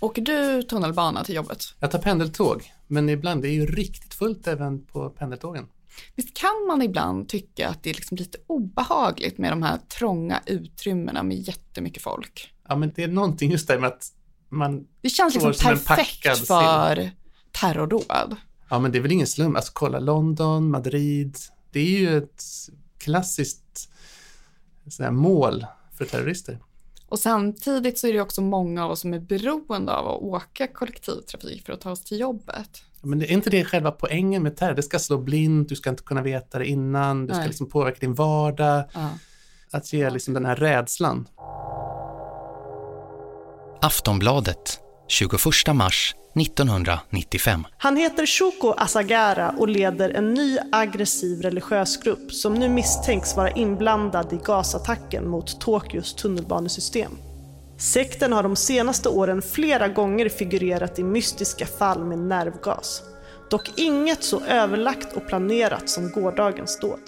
Åker 0.00 0.22
du 0.22 0.62
tunnelbana 0.62 1.24
till 1.24 1.34
jobbet? 1.34 1.64
Jag 1.80 1.90
tar 1.90 1.98
pendeltåg, 1.98 2.72
men 2.86 3.08
ibland 3.08 3.42
det 3.42 3.48
är 3.48 3.54
ju 3.54 3.66
riktigt 3.66 4.14
fullt 4.14 4.46
även 4.46 4.84
på 4.86 5.10
pendeltågen. 5.10 5.66
Visst 6.14 6.36
kan 6.36 6.66
man 6.68 6.82
ibland 6.82 7.28
tycka 7.28 7.68
att 7.68 7.82
det 7.82 7.90
är 7.90 7.94
liksom 7.94 8.16
lite 8.16 8.38
obehagligt 8.46 9.38
med 9.38 9.52
de 9.52 9.62
här 9.62 9.78
trånga 9.98 10.40
utrymmena 10.46 11.22
med 11.22 11.36
jättemycket 11.36 12.02
folk? 12.02 12.54
Ja, 12.68 12.76
men 12.76 12.92
det 12.94 13.02
är 13.02 13.08
någonting 13.08 13.50
just 13.50 13.68
där 13.68 13.78
med 13.78 13.88
att 13.88 14.10
man 14.54 14.86
Det 15.00 15.08
känns 15.08 15.34
liksom 15.34 15.52
perfekt 15.52 16.46
för 16.46 17.10
terrordåd. 17.52 18.36
Ja, 18.68 18.78
men 18.78 18.92
det 18.92 18.98
är 18.98 19.02
väl 19.02 19.12
ingen 19.12 19.26
slum. 19.26 19.56
Alltså 19.56 19.72
kolla 19.74 19.98
London, 19.98 20.70
Madrid. 20.70 21.36
Det 21.70 21.80
är 21.80 22.00
ju 22.00 22.18
ett 22.18 22.44
klassiskt 22.98 23.90
mål 25.10 25.66
för 25.98 26.04
terrorister. 26.04 26.58
Och 27.08 27.18
samtidigt 27.18 27.98
så 27.98 28.06
är 28.06 28.12
det 28.12 28.20
också 28.20 28.42
många 28.42 28.84
av 28.84 28.90
oss 28.90 29.00
som 29.00 29.14
är 29.14 29.20
beroende 29.20 29.92
av 29.92 30.08
att 30.08 30.22
åka 30.22 30.66
kollektivtrafik 30.66 31.66
för 31.66 31.72
att 31.72 31.80
ta 31.80 31.90
oss 31.90 32.04
till 32.04 32.20
jobbet. 32.20 32.82
Men 33.02 33.22
är 33.22 33.32
inte 33.32 33.50
det 33.50 33.64
själva 33.64 33.90
poängen 33.90 34.42
med 34.42 34.56
terror? 34.56 34.74
Det 34.74 34.82
ska 34.82 34.98
slå 34.98 35.18
blint, 35.18 35.68
du 35.68 35.76
ska 35.76 35.90
inte 35.90 36.02
kunna 36.02 36.22
veta 36.22 36.58
det 36.58 36.66
innan, 36.66 37.26
du 37.26 37.34
ska 37.34 37.44
liksom 37.44 37.68
påverka 37.68 37.98
din 38.00 38.14
vardag. 38.14 38.84
Ja. 38.94 39.10
Att 39.70 39.92
ge 39.92 40.10
liksom 40.10 40.34
den 40.34 40.44
här 40.44 40.56
rädslan. 40.56 41.28
Aftonbladet 43.84 44.80
21 45.08 45.74
mars 45.74 46.14
1995. 46.40 47.66
Han 47.78 47.96
heter 47.96 48.26
Shoko 48.26 48.74
Asagara 48.76 49.54
och 49.58 49.68
leder 49.68 50.10
en 50.10 50.34
ny 50.34 50.58
aggressiv 50.72 51.42
religiös 51.42 51.96
grupp 52.02 52.32
som 52.32 52.54
nu 52.54 52.68
misstänks 52.68 53.36
vara 53.36 53.50
inblandad 53.50 54.32
i 54.32 54.36
gasattacken 54.44 55.28
mot 55.28 55.60
Tokyos 55.60 56.14
tunnelbanesystem. 56.14 57.12
Sekten 57.78 58.32
har 58.32 58.42
de 58.42 58.56
senaste 58.56 59.08
åren 59.08 59.42
flera 59.42 59.88
gånger 59.88 60.28
figurerat 60.28 60.98
i 60.98 61.02
mystiska 61.02 61.66
fall 61.66 62.04
med 62.04 62.18
nervgas. 62.18 63.02
Dock 63.50 63.70
inget 63.76 64.24
så 64.24 64.40
överlagt 64.40 65.16
och 65.16 65.26
planerat 65.26 65.90
som 65.90 66.12
gårdagens 66.12 66.80
dåd. 66.80 67.00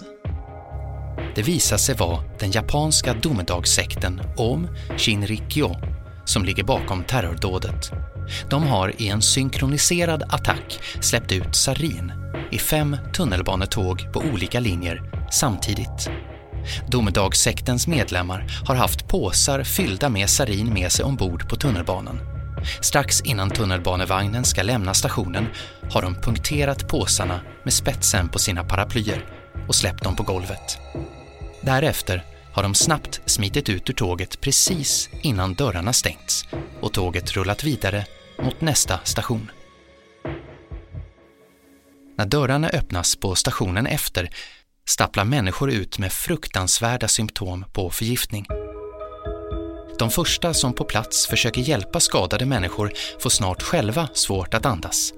Det 1.35 1.41
visar 1.41 1.77
sig 1.77 1.95
vara 1.95 2.23
den 2.39 2.51
japanska 2.51 3.13
domedagssekten 3.13 4.21
Om 4.37 4.67
Shinrikyo 4.97 5.75
som 6.27 6.45
ligger 6.45 6.63
bakom 6.63 7.03
terrordådet. 7.03 7.91
De 8.49 8.63
har 8.63 9.01
i 9.01 9.07
en 9.07 9.21
synkroniserad 9.21 10.23
attack 10.29 10.79
släppt 11.01 11.31
ut 11.31 11.55
sarin 11.55 12.11
i 12.51 12.57
fem 12.57 12.97
tunnelbanetåg 13.13 14.13
på 14.13 14.19
olika 14.19 14.59
linjer 14.59 15.11
samtidigt. 15.31 16.09
Domedagssektens 16.87 17.87
medlemmar 17.87 18.47
har 18.65 18.75
haft 18.75 19.07
påsar 19.07 19.63
fyllda 19.63 20.09
med 20.09 20.29
sarin 20.29 20.73
med 20.73 20.91
sig 20.91 21.05
ombord 21.05 21.49
på 21.49 21.55
tunnelbanan. 21.55 22.19
Strax 22.81 23.21
innan 23.21 23.49
tunnelbanevagnen 23.49 24.43
ska 24.43 24.63
lämna 24.63 24.93
stationen 24.93 25.47
har 25.91 26.01
de 26.01 26.15
punkterat 26.15 26.87
påsarna 26.87 27.39
med 27.63 27.73
spetsen 27.73 28.29
på 28.29 28.39
sina 28.39 28.63
paraplyer 28.63 29.25
och 29.67 29.75
släppt 29.75 30.03
dem 30.03 30.15
på 30.15 30.23
golvet. 30.23 30.77
Därefter 31.61 32.23
har 32.57 32.63
de 32.63 32.75
snabbt 32.75 33.21
smitit 33.25 33.69
ut 33.69 33.89
ur 33.89 33.93
tåget 33.93 34.41
precis 34.41 35.09
innan 35.21 35.53
dörrarna 35.53 35.93
stängts 35.93 36.45
och 36.81 36.93
tåget 36.93 37.31
rullat 37.31 37.63
vidare 37.63 38.05
mot 38.41 38.61
nästa 38.61 38.99
station. 39.03 39.51
När 42.17 42.25
dörrarna 42.25 42.69
öppnas 42.69 43.15
på 43.15 43.35
stationen 43.35 43.87
efter 43.87 44.29
stapplar 44.89 45.25
människor 45.25 45.71
ut 45.71 45.99
med 45.99 46.11
fruktansvärda 46.11 47.07
symptom 47.07 47.65
på 47.73 47.89
förgiftning. 47.89 48.45
De 49.99 50.09
första 50.09 50.53
som 50.53 50.73
på 50.73 50.83
plats 50.83 51.27
försöker 51.27 51.61
hjälpa 51.61 51.99
skadade 51.99 52.45
människor 52.45 52.91
får 53.19 53.29
snart 53.29 53.61
själva 53.61 54.09
svårt 54.13 54.53
att 54.53 54.65
andas. 54.65 55.13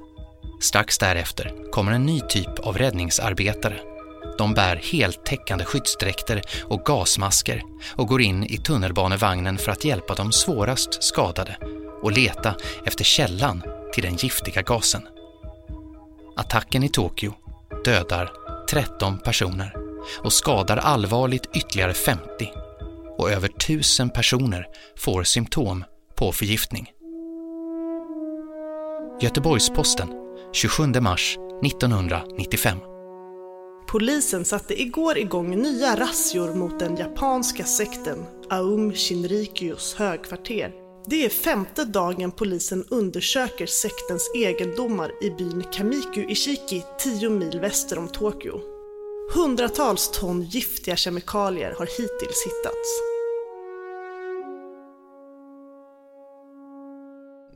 Strax 0.62 0.98
därefter 0.98 1.72
kommer 1.72 1.92
en 1.92 2.06
ny 2.06 2.22
typ 2.30 2.60
av 2.60 2.78
räddningsarbetare. 2.78 3.99
De 4.40 4.54
bär 4.54 4.76
heltäckande 4.76 5.66
skyddsdräkter 5.66 6.42
och 6.64 6.86
gasmasker 6.86 7.64
och 7.96 8.08
går 8.08 8.22
in 8.22 8.44
i 8.44 8.58
tunnelbanevagnen 8.58 9.58
för 9.58 9.72
att 9.72 9.86
hjälpa 9.86 10.16
de 10.16 10.32
svårast 10.32 11.04
skadade 11.04 11.58
och 12.02 12.12
leta 12.12 12.56
efter 12.86 13.04
källan 13.04 13.64
till 13.94 14.04
den 14.04 14.16
giftiga 14.16 14.62
gasen. 14.62 15.08
Attacken 16.36 16.84
i 16.84 16.90
Tokyo 16.90 17.34
dödar 17.86 18.32
13 18.70 19.20
personer 19.20 19.76
och 20.24 20.34
skadar 20.34 20.78
allvarligt 20.78 21.50
ytterligare 21.56 21.94
50 21.94 22.24
och 23.18 23.32
över 23.32 23.50
1000 23.50 24.10
personer 24.10 24.66
får 24.98 25.24
symptom 25.24 25.84
på 26.16 26.32
förgiftning. 26.32 26.92
Göteborgs-Posten 29.22 30.10
27 30.54 30.84
mars 30.86 31.38
1995. 31.66 32.99
Polisen 33.92 34.46
satte 34.46 34.82
igår 34.82 35.18
igång 35.18 35.62
nya 35.62 35.96
razzior 35.96 36.54
mot 36.54 36.80
den 36.80 36.96
japanska 36.96 37.64
sekten 37.64 38.26
Aum 38.50 38.94
Shinrikyos 38.94 39.96
högkvarter. 39.96 40.72
Det 41.08 41.26
är 41.26 41.30
femte 41.30 41.86
dagen 41.86 42.32
polisen 42.32 42.86
undersöker 42.90 43.66
sektens 43.66 44.32
egendomar 44.36 45.12
i 45.24 45.30
byn 45.30 45.64
Kamiku 45.72 46.30
Ishiki, 46.30 46.84
10 47.00 47.30
mil 47.30 47.60
väster 47.60 47.98
om 47.98 48.08
Tokyo. 48.08 48.60
Hundratals 49.34 50.12
ton 50.12 50.42
giftiga 50.42 50.96
kemikalier 50.96 51.76
har 51.78 51.86
hittills 51.86 52.46
hittats. 52.46 52.90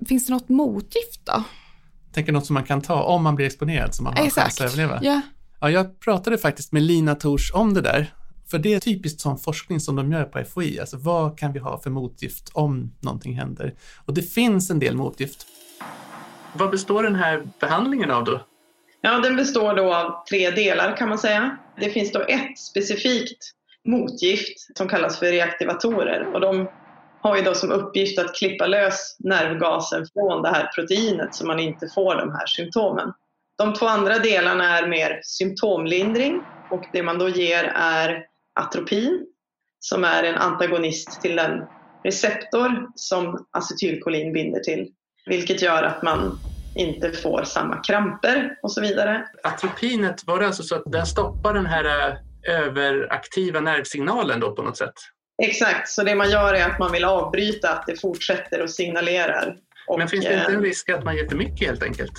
Finns 0.08 0.26
det 0.26 0.34
något 0.34 0.50
motgift 0.50 1.26
då? 1.26 1.44
Tänker 2.14 2.32
något 2.32 2.46
som 2.46 2.54
man 2.54 2.64
kan 2.64 2.82
ta 2.82 3.04
om 3.04 3.24
man 3.24 3.36
blir 3.36 3.46
exponerad 3.46 3.96
så 3.96 4.04
man 4.04 4.18
har 4.18 4.26
Exakt. 4.26 4.46
chans 4.46 4.62
att 4.62 4.66
överleva. 4.66 5.00
Ja. 5.04 5.22
Ja, 5.64 5.70
jag 5.70 6.00
pratade 6.00 6.38
faktiskt 6.38 6.72
med 6.72 6.82
Lina 6.84 7.16
Tors 7.16 7.54
om 7.54 7.74
det 7.74 7.82
där. 7.82 8.14
För 8.52 8.58
det 8.58 8.74
är 8.74 8.80
typiskt 8.80 9.22
sån 9.22 9.38
forskning 9.38 9.80
som 9.80 9.96
de 9.96 10.12
gör 10.12 10.24
på 10.24 10.44
FOI. 10.46 10.80
Alltså 10.80 10.98
vad 10.98 11.40
kan 11.40 11.54
vi 11.54 11.60
ha 11.60 11.82
för 11.82 11.90
motgift 11.90 12.50
om 12.54 12.92
någonting 13.02 13.34
händer? 13.34 13.74
Och 14.06 14.14
det 14.14 14.22
finns 14.22 14.70
en 14.70 14.80
del 14.80 14.96
motgift. 14.96 15.48
Vad 16.54 16.72
består 16.72 17.04
den 17.04 17.16
här 17.16 17.48
behandlingen 17.60 18.12
av 18.12 18.24
då? 18.24 18.42
Ja, 19.02 19.20
den 19.20 19.36
består 19.36 19.74
då 19.74 19.94
av 19.94 20.26
tre 20.30 20.52
delar 20.52 20.98
kan 20.98 21.10
man 21.10 21.18
säga. 21.18 21.58
Det 21.80 21.90
finns 21.90 22.12
då 22.12 22.22
ett 22.22 22.60
specifikt 22.60 23.52
motgift 23.88 24.78
som 24.78 24.88
kallas 24.88 25.20
för 25.20 25.26
reaktivatorer 25.26 26.34
och 26.34 26.42
de 26.42 26.70
har 27.22 27.38
ju 27.38 27.44
då 27.44 27.54
som 27.54 27.72
uppgift 27.72 28.20
att 28.20 28.36
klippa 28.36 28.68
lös 28.68 29.16
nervgasen 29.20 30.06
från 30.14 30.42
det 30.42 30.50
här 30.50 30.70
proteinet 30.76 31.36
så 31.36 31.46
man 31.46 31.60
inte 31.60 31.88
får 31.96 32.16
de 32.16 32.32
här 32.32 32.46
symptomen. 32.48 33.14
De 33.58 33.74
två 33.74 33.86
andra 33.86 34.20
delarna 34.20 34.78
är 34.78 34.88
mer 34.88 35.20
symptomlindring 35.24 36.42
och 36.72 36.84
det 36.94 37.04
man 37.04 37.20
då 37.20 37.30
ger 37.30 37.64
är 37.76 38.26
atropin 38.60 39.28
som 39.80 40.04
är 40.04 40.24
en 40.24 40.36
antagonist 40.36 41.22
till 41.22 41.36
den 41.36 41.64
receptor 42.04 42.88
som 42.96 43.48
acetylkolin 43.52 44.34
binder 44.34 44.60
till. 44.60 44.88
Vilket 45.26 45.62
gör 45.62 45.84
att 45.84 46.04
man 46.04 46.40
inte 46.76 47.12
får 47.12 47.44
samma 47.44 47.78
kramper 47.78 48.58
och 48.62 48.72
så 48.72 48.82
vidare. 48.82 49.28
Atropinet, 49.44 50.28
var 50.28 50.40
det 50.40 50.46
alltså 50.46 50.64
så 50.64 50.76
att 50.76 50.92
den 50.92 51.06
stoppar 51.06 51.54
den 51.54 51.66
här 51.66 52.10
eh, 52.10 52.16
överaktiva 52.56 53.60
nervsignalen 53.60 54.40
då 54.40 54.56
på 54.56 54.62
något 54.62 54.78
sätt? 54.78 54.94
Exakt, 55.44 55.90
så 55.90 56.04
det 56.04 56.16
man 56.16 56.32
gör 56.32 56.54
är 56.54 56.66
att 56.66 56.80
man 56.80 56.92
vill 56.92 57.06
avbryta 57.06 57.70
att 57.70 57.88
det 57.88 58.02
fortsätter 58.02 58.62
och 58.62 58.70
signalerar. 58.70 59.58
Och, 59.88 60.00
Men 60.00 60.08
finns 60.08 60.26
det 60.26 60.34
inte 60.34 60.52
eh, 60.52 60.56
en 60.56 60.62
risk 60.62 60.90
att 60.90 61.04
man 61.04 61.16
ger 61.16 61.28
för 61.28 61.36
mycket 61.36 61.68
helt 61.68 61.84
enkelt? 61.84 62.14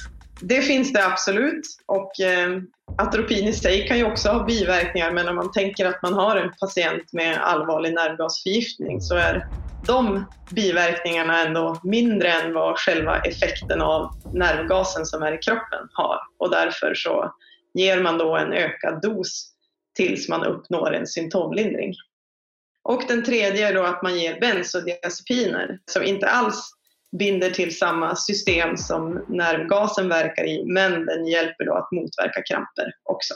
Det 0.48 0.62
finns 0.62 0.92
det 0.92 1.06
absolut. 1.06 1.66
Och 1.86 2.20
eh, 2.20 2.60
atropin 3.02 3.48
i 3.48 3.52
sig 3.52 3.86
kan 3.88 3.98
ju 3.98 4.04
också 4.04 4.28
ha 4.28 4.44
biverkningar 4.44 5.10
men 5.10 5.28
om 5.28 5.36
man 5.36 5.52
tänker 5.52 5.86
att 5.86 6.02
man 6.02 6.14
har 6.14 6.36
en 6.36 6.52
patient 6.60 7.12
med 7.12 7.38
allvarlig 7.42 7.94
nervgasförgiftning 7.94 9.00
så 9.00 9.14
är 9.16 9.46
de 9.86 10.24
biverkningarna 10.56 11.46
ändå 11.46 11.80
mindre 11.82 12.32
än 12.32 12.54
vad 12.54 12.78
själva 12.78 13.18
effekten 13.18 13.80
av 13.80 14.10
nervgasen 14.32 15.06
som 15.06 15.22
är 15.22 15.32
i 15.32 15.38
kroppen 15.38 15.88
har. 15.92 16.18
Och 16.38 16.50
därför 16.50 16.94
så 16.94 17.34
ger 17.74 18.00
man 18.00 18.18
då 18.18 18.36
en 18.36 18.52
ökad 18.52 19.02
dos 19.02 19.50
tills 19.96 20.28
man 20.28 20.44
uppnår 20.44 20.94
en 20.94 21.06
symptomlindring. 21.06 21.94
Och 22.82 23.02
den 23.08 23.24
tredje 23.24 23.68
är 23.68 23.74
då 23.74 23.82
att 23.82 24.02
man 24.02 24.18
ger 24.18 24.40
bensodiazepiner 24.40 25.78
som 25.90 26.02
inte 26.02 26.26
alls 26.26 26.72
binder 27.18 27.50
till 27.50 27.78
samma 27.78 28.16
system 28.16 28.76
som 28.76 29.24
nervgasen 29.28 30.08
verkar 30.08 30.44
i, 30.44 30.64
men 30.66 31.06
den 31.06 31.26
hjälper 31.26 31.64
då 31.64 31.74
att 31.74 31.92
motverka 31.92 32.42
kramper 32.42 32.84
också. 33.02 33.34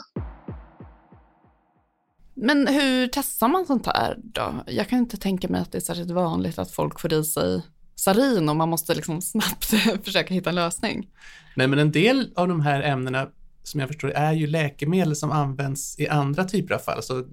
Men 2.34 2.66
hur 2.66 3.08
testar 3.12 3.48
man 3.48 3.66
sånt 3.66 3.86
här 3.86 4.16
då? 4.18 4.54
Jag 4.66 4.88
kan 4.88 4.98
inte 4.98 5.16
tänka 5.16 5.48
mig 5.48 5.60
att 5.60 5.72
det 5.72 5.78
är 5.78 5.82
särskilt 5.82 6.10
vanligt 6.10 6.58
att 6.58 6.70
folk 6.70 7.00
får 7.00 7.12
i 7.12 7.24
sig 7.24 7.62
sarin 7.94 8.48
och 8.48 8.56
man 8.56 8.68
måste 8.68 8.94
liksom 8.94 9.20
snabbt 9.22 9.64
försöka 10.04 10.34
hitta 10.34 10.50
en 10.50 10.56
lösning. 10.56 11.08
Nej, 11.56 11.68
men 11.68 11.78
en 11.78 11.92
del 11.92 12.32
av 12.36 12.48
de 12.48 12.60
här 12.60 12.82
ämnena 12.82 13.28
som 13.62 13.80
jag 13.80 13.88
förstår 13.88 14.10
är 14.10 14.32
ju 14.32 14.46
läkemedel 14.46 15.16
som 15.16 15.32
används 15.32 15.98
i 15.98 16.08
andra 16.08 16.44
typer 16.44 16.74
av 16.74 16.78
fall. 16.78 17.02
Så 17.02 17.24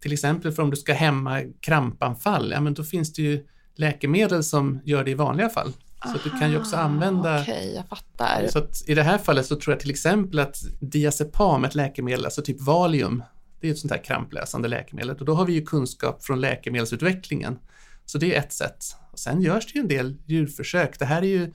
till 0.00 0.12
exempel 0.12 0.52
för 0.52 0.62
om 0.62 0.70
du 0.70 0.76
ska 0.76 0.92
hämma 0.92 1.42
krampanfall, 1.60 2.50
ja 2.50 2.60
men 2.60 2.74
då 2.74 2.84
finns 2.84 3.12
det 3.12 3.22
ju 3.22 3.46
läkemedel 3.76 4.44
som 4.44 4.80
gör 4.84 5.04
det 5.04 5.10
i 5.10 5.14
vanliga 5.14 5.48
fall. 5.48 5.72
Så 6.12 6.18
du 6.24 6.38
kan 6.38 6.50
ju 6.50 6.58
också 6.58 6.76
använda... 6.76 7.42
Okej, 7.42 7.72
jag 7.74 7.88
fattar. 7.88 8.48
Så 8.48 8.66
i 8.86 8.94
det 8.94 9.02
här 9.02 9.18
fallet 9.18 9.46
så 9.46 9.56
tror 9.56 9.72
jag 9.72 9.80
till 9.80 9.90
exempel 9.90 10.38
att 10.38 10.56
diazepam, 10.80 11.64
ett 11.64 11.74
läkemedel, 11.74 12.24
alltså 12.24 12.42
typ 12.42 12.60
Valium, 12.60 13.22
det 13.60 13.68
är 13.68 13.72
ett 13.72 13.78
sånt 13.78 13.92
här 13.92 14.04
kramplösande 14.04 14.68
läkemedel 14.68 15.10
och 15.10 15.24
då 15.24 15.34
har 15.34 15.46
vi 15.46 15.52
ju 15.52 15.62
kunskap 15.62 16.24
från 16.24 16.40
läkemedelsutvecklingen. 16.40 17.58
Så 18.06 18.18
det 18.18 18.34
är 18.34 18.38
ett 18.38 18.52
sätt. 18.52 18.84
Och 19.12 19.18
sen 19.18 19.42
görs 19.42 19.72
det 19.72 19.78
ju 19.78 19.80
en 19.80 19.88
del 19.88 20.16
djurförsök. 20.26 20.98
Det 20.98 21.04
här 21.04 21.22
är 21.22 21.26
ju 21.26 21.52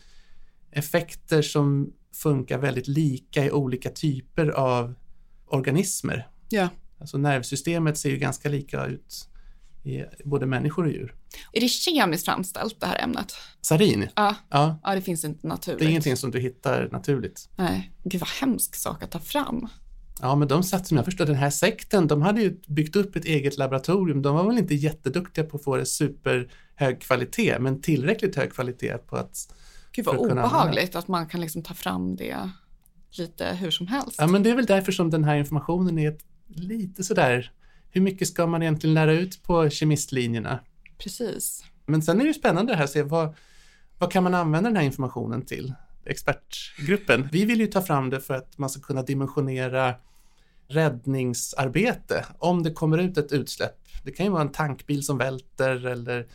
effekter 0.71 1.41
som 1.41 1.93
funkar 2.13 2.57
väldigt 2.57 2.87
lika 2.87 3.45
i 3.45 3.51
olika 3.51 3.89
typer 3.89 4.47
av 4.47 4.93
organismer. 5.47 6.27
Ja. 6.49 6.67
Alltså 6.99 7.17
nervsystemet 7.17 7.97
ser 7.97 8.09
ju 8.09 8.17
ganska 8.17 8.49
lika 8.49 8.85
ut 8.85 9.29
i 9.83 10.03
både 10.25 10.45
människor 10.45 10.85
och 10.85 10.91
djur. 10.91 11.15
Är 11.53 11.61
det 11.61 11.67
kemiskt 11.67 12.25
framställt 12.25 12.79
det 12.79 12.85
här 12.85 13.03
ämnet? 13.03 13.33
Sarin, 13.61 14.07
Ja, 14.15 14.35
ja, 14.49 14.79
ja 14.83 14.95
det 14.95 15.01
finns 15.01 15.25
inte 15.25 15.47
naturligt. 15.47 15.79
det 15.79 15.85
är 15.85 15.89
ingenting 15.89 16.17
som 16.17 16.31
du 16.31 16.39
hittar 16.39 16.89
naturligt. 16.91 17.49
Nej, 17.55 17.91
gud 18.03 18.21
vad 18.21 18.29
hemsk 18.29 18.75
sak 18.75 19.03
att 19.03 19.11
ta 19.11 19.19
fram. 19.19 19.67
Ja, 20.21 20.35
men 20.35 20.47
de 20.47 20.63
satt 20.63 20.87
som 20.87 20.97
jag 20.97 21.05
förstår, 21.05 21.25
den 21.25 21.35
här 21.35 21.49
sekten, 21.49 22.07
de 22.07 22.21
hade 22.21 22.41
ju 22.41 22.59
byggt 22.67 22.95
upp 22.95 23.15
ett 23.15 23.25
eget 23.25 23.57
laboratorium. 23.57 24.21
De 24.21 24.35
var 24.35 24.47
väl 24.47 24.57
inte 24.57 24.75
jätteduktiga 24.75 25.43
på 25.43 25.57
att 25.57 25.63
få 25.63 25.77
det 25.77 25.85
superhög 25.85 27.01
kvalitet, 27.01 27.59
men 27.59 27.81
tillräckligt 27.81 28.35
hög 28.35 28.53
kvalitet 28.53 28.97
på 28.97 29.15
att... 29.15 29.53
Gud 29.91 30.05
vad 30.05 30.17
obehagligt 30.17 30.95
att 30.95 31.07
man 31.07 31.27
kan 31.27 31.41
liksom 31.41 31.63
ta 31.63 31.73
fram 31.73 32.15
det 32.15 32.49
lite 33.11 33.45
hur 33.45 33.71
som 33.71 33.87
helst. 33.87 34.15
Ja, 34.17 34.27
men 34.27 34.43
det 34.43 34.49
är 34.49 34.55
väl 34.55 34.65
därför 34.65 34.91
som 34.91 35.09
den 35.09 35.23
här 35.23 35.35
informationen 35.35 35.99
är 35.99 36.17
lite 36.47 37.03
sådär, 37.03 37.51
hur 37.91 38.01
mycket 38.01 38.27
ska 38.27 38.47
man 38.47 38.61
egentligen 38.61 38.93
lära 38.93 39.13
ut 39.13 39.43
på 39.43 39.69
kemistlinjerna? 39.69 40.59
Precis. 40.97 41.63
Men 41.85 42.01
sen 42.01 42.21
är 42.21 42.25
det 42.25 42.33
spännande 42.33 42.71
det 42.71 42.77
här 42.77 42.83
att 42.83 42.89
se 42.89 43.03
vad, 43.03 43.35
vad 43.97 44.11
kan 44.11 44.23
man 44.23 44.33
använda 44.33 44.69
den 44.69 44.77
här 44.77 44.83
informationen 44.83 45.45
till? 45.45 45.73
Expertgruppen. 46.05 47.29
Vi 47.31 47.45
vill 47.45 47.59
ju 47.59 47.67
ta 47.67 47.81
fram 47.81 48.09
det 48.09 48.21
för 48.21 48.33
att 48.33 48.57
man 48.57 48.69
ska 48.69 48.81
kunna 48.81 49.01
dimensionera 49.01 49.95
räddningsarbete 50.67 52.25
om 52.39 52.63
det 52.63 52.71
kommer 52.71 52.97
ut 52.97 53.17
ett 53.17 53.31
utsläpp. 53.31 53.75
Det 54.03 54.11
kan 54.11 54.25
ju 54.25 54.31
vara 54.31 54.41
en 54.41 54.51
tankbil 54.51 55.05
som 55.05 55.17
välter 55.17 55.85
eller 55.85 56.27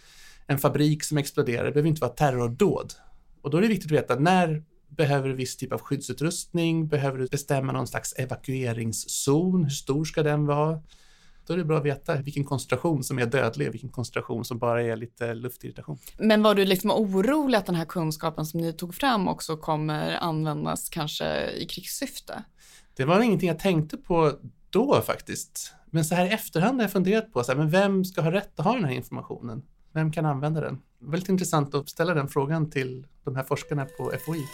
en 0.47 0.59
fabrik 0.59 1.05
som 1.05 1.19
exploderar, 1.19 1.65
det 1.65 1.73
behöver 1.73 1.89
inte 1.89 2.01
vara 2.01 2.13
terrordåd. 2.13 2.93
Och 3.43 3.51
då 3.51 3.57
är 3.57 3.63
det 3.63 3.69
viktigt 3.69 3.93
att 3.93 3.99
veta 3.99 4.19
när 4.19 4.65
behöver 4.89 5.29
du 5.29 5.35
viss 5.35 5.57
typ 5.57 5.73
av 5.73 5.81
skyddsutrustning? 5.81 6.89
Behöver 6.89 7.19
du 7.19 7.27
bestämma 7.27 7.73
någon 7.73 7.87
slags 7.87 8.15
evakueringszon? 8.17 9.65
Hur 9.65 9.71
stor 9.71 10.05
ska 10.05 10.23
den 10.23 10.47
vara? 10.47 10.81
Då 11.47 11.53
är 11.53 11.57
det 11.57 11.65
bra 11.65 11.79
att 11.79 11.85
veta 11.85 12.17
vilken 12.17 12.45
koncentration 12.45 13.05
som 13.05 13.19
är 13.19 13.27
dödlig 13.27 13.69
och 13.69 13.75
vilken 13.75 13.91
koncentration 13.91 14.45
som 14.45 14.59
bara 14.59 14.83
är 14.83 14.97
lite 14.97 15.35
luftirritation. 15.35 15.99
Men 16.19 16.43
var 16.43 16.55
du 16.55 16.65
liksom 16.65 16.91
orolig 16.91 17.59
att 17.59 17.67
den 17.67 17.75
här 17.75 17.85
kunskapen 17.85 18.47
som 18.47 18.61
ni 18.61 18.73
tog 18.73 18.95
fram 18.95 19.29
också 19.29 19.57
kommer 19.57 20.17
användas 20.17 20.89
kanske 20.89 21.51
i 21.51 21.67
krigssyfte? 21.67 22.45
Det 22.97 23.05
var 23.05 23.21
ingenting 23.21 23.49
jag 23.49 23.59
tänkte 23.59 23.97
på 23.97 24.33
då 24.71 25.01
faktiskt. 25.01 25.73
Men 25.91 26.05
så 26.05 26.15
här 26.15 26.27
i 26.27 26.29
efterhand 26.29 26.79
har 26.79 26.85
jag 26.85 26.93
funderat 26.93 27.33
på, 27.33 27.45
så 27.45 27.53
här, 27.53 27.59
men 27.59 27.71
vem 27.71 28.05
ska 28.05 28.21
ha 28.21 28.33
rätt 28.33 28.61
att 28.61 28.65
ha 28.65 28.75
den 28.75 28.85
här 28.85 28.93
informationen? 28.93 29.63
Vem 29.93 30.13
kan 30.13 30.27
använda 30.27 30.61
den? 30.61 30.83
Väldigt 30.99 31.29
intressant 31.29 31.75
att 31.75 31.89
ställa 31.89 32.15
den 32.15 32.29
frågan 32.29 32.71
till 32.71 33.07
de 33.25 33.37
här 33.37 33.43
forskarna 33.43 33.85
på 33.85 34.13
FOI. 34.27 34.47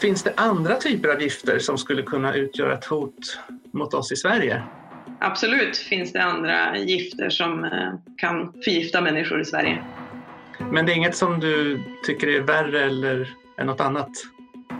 Finns 0.00 0.22
det 0.22 0.32
andra 0.36 0.76
typer 0.76 1.08
av 1.08 1.22
gifter 1.22 1.58
som 1.58 1.78
skulle 1.78 2.02
kunna 2.02 2.34
utgöra 2.34 2.78
ett 2.78 2.84
hot 2.84 3.38
mot 3.72 3.94
oss 3.94 4.12
i 4.12 4.16
Sverige? 4.16 4.62
Absolut 5.20 5.76
finns 5.76 6.12
det 6.12 6.22
andra 6.22 6.78
gifter 6.78 7.30
som 7.30 7.64
eh, 7.64 7.92
kan 8.16 8.52
förgifta 8.64 9.00
människor 9.00 9.40
i 9.40 9.44
Sverige. 9.44 9.84
Men 10.70 10.86
det 10.86 10.92
är 10.92 10.96
inget 10.96 11.16
som 11.16 11.40
du 11.40 11.82
tycker 12.06 12.28
är 12.28 12.40
värre 12.40 12.84
eller 12.84 13.28
är 13.56 13.64
något 13.64 13.80
annat? 13.80 14.10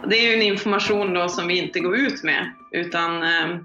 Det 0.09 0.15
är 0.15 0.29
ju 0.29 0.33
en 0.33 0.41
information 0.41 1.13
då 1.13 1.29
som 1.29 1.47
vi 1.47 1.57
inte 1.57 1.79
går 1.79 1.97
ut 1.97 2.23
med, 2.23 2.51
utan 2.71 3.23
eh, 3.23 3.57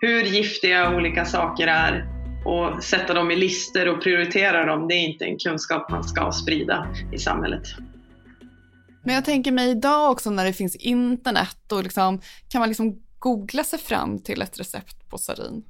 hur 0.00 0.22
giftiga 0.22 0.96
olika 0.96 1.24
saker 1.24 1.66
är 1.66 2.08
och 2.44 2.84
sätta 2.84 3.14
dem 3.14 3.30
i 3.30 3.36
lister 3.36 3.88
och 3.88 4.02
prioritera 4.02 4.64
dem, 4.64 4.88
det 4.88 4.94
är 4.94 5.08
inte 5.08 5.24
en 5.24 5.38
kunskap 5.38 5.90
man 5.90 6.04
ska 6.04 6.32
sprida 6.32 6.88
i 7.12 7.18
samhället. 7.18 7.62
Men 9.02 9.14
jag 9.14 9.24
tänker 9.24 9.52
mig 9.52 9.70
idag 9.70 10.10
också 10.10 10.30
när 10.30 10.44
det 10.44 10.52
finns 10.52 10.76
internet 10.76 11.72
och 11.72 11.82
liksom, 11.82 12.20
kan 12.48 12.58
man 12.58 12.68
liksom 12.68 13.02
googla 13.18 13.64
sig 13.64 13.78
fram 13.78 14.18
till 14.18 14.42
ett 14.42 14.60
recept 14.60 15.10
på 15.10 15.18
sarin? 15.18 15.64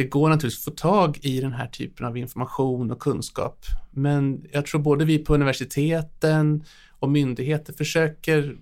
Det 0.00 0.04
går 0.04 0.28
naturligtvis 0.28 0.68
att 0.68 0.74
få 0.74 0.88
tag 0.88 1.18
i 1.22 1.40
den 1.40 1.52
här 1.52 1.66
typen 1.66 2.06
av 2.06 2.16
information 2.16 2.90
och 2.90 2.98
kunskap. 3.00 3.64
Men 3.90 4.44
jag 4.52 4.66
tror 4.66 4.80
både 4.80 5.04
vi 5.04 5.18
på 5.18 5.34
universiteten 5.34 6.64
och 6.90 7.10
myndigheter 7.10 7.72
försöker 7.72 8.56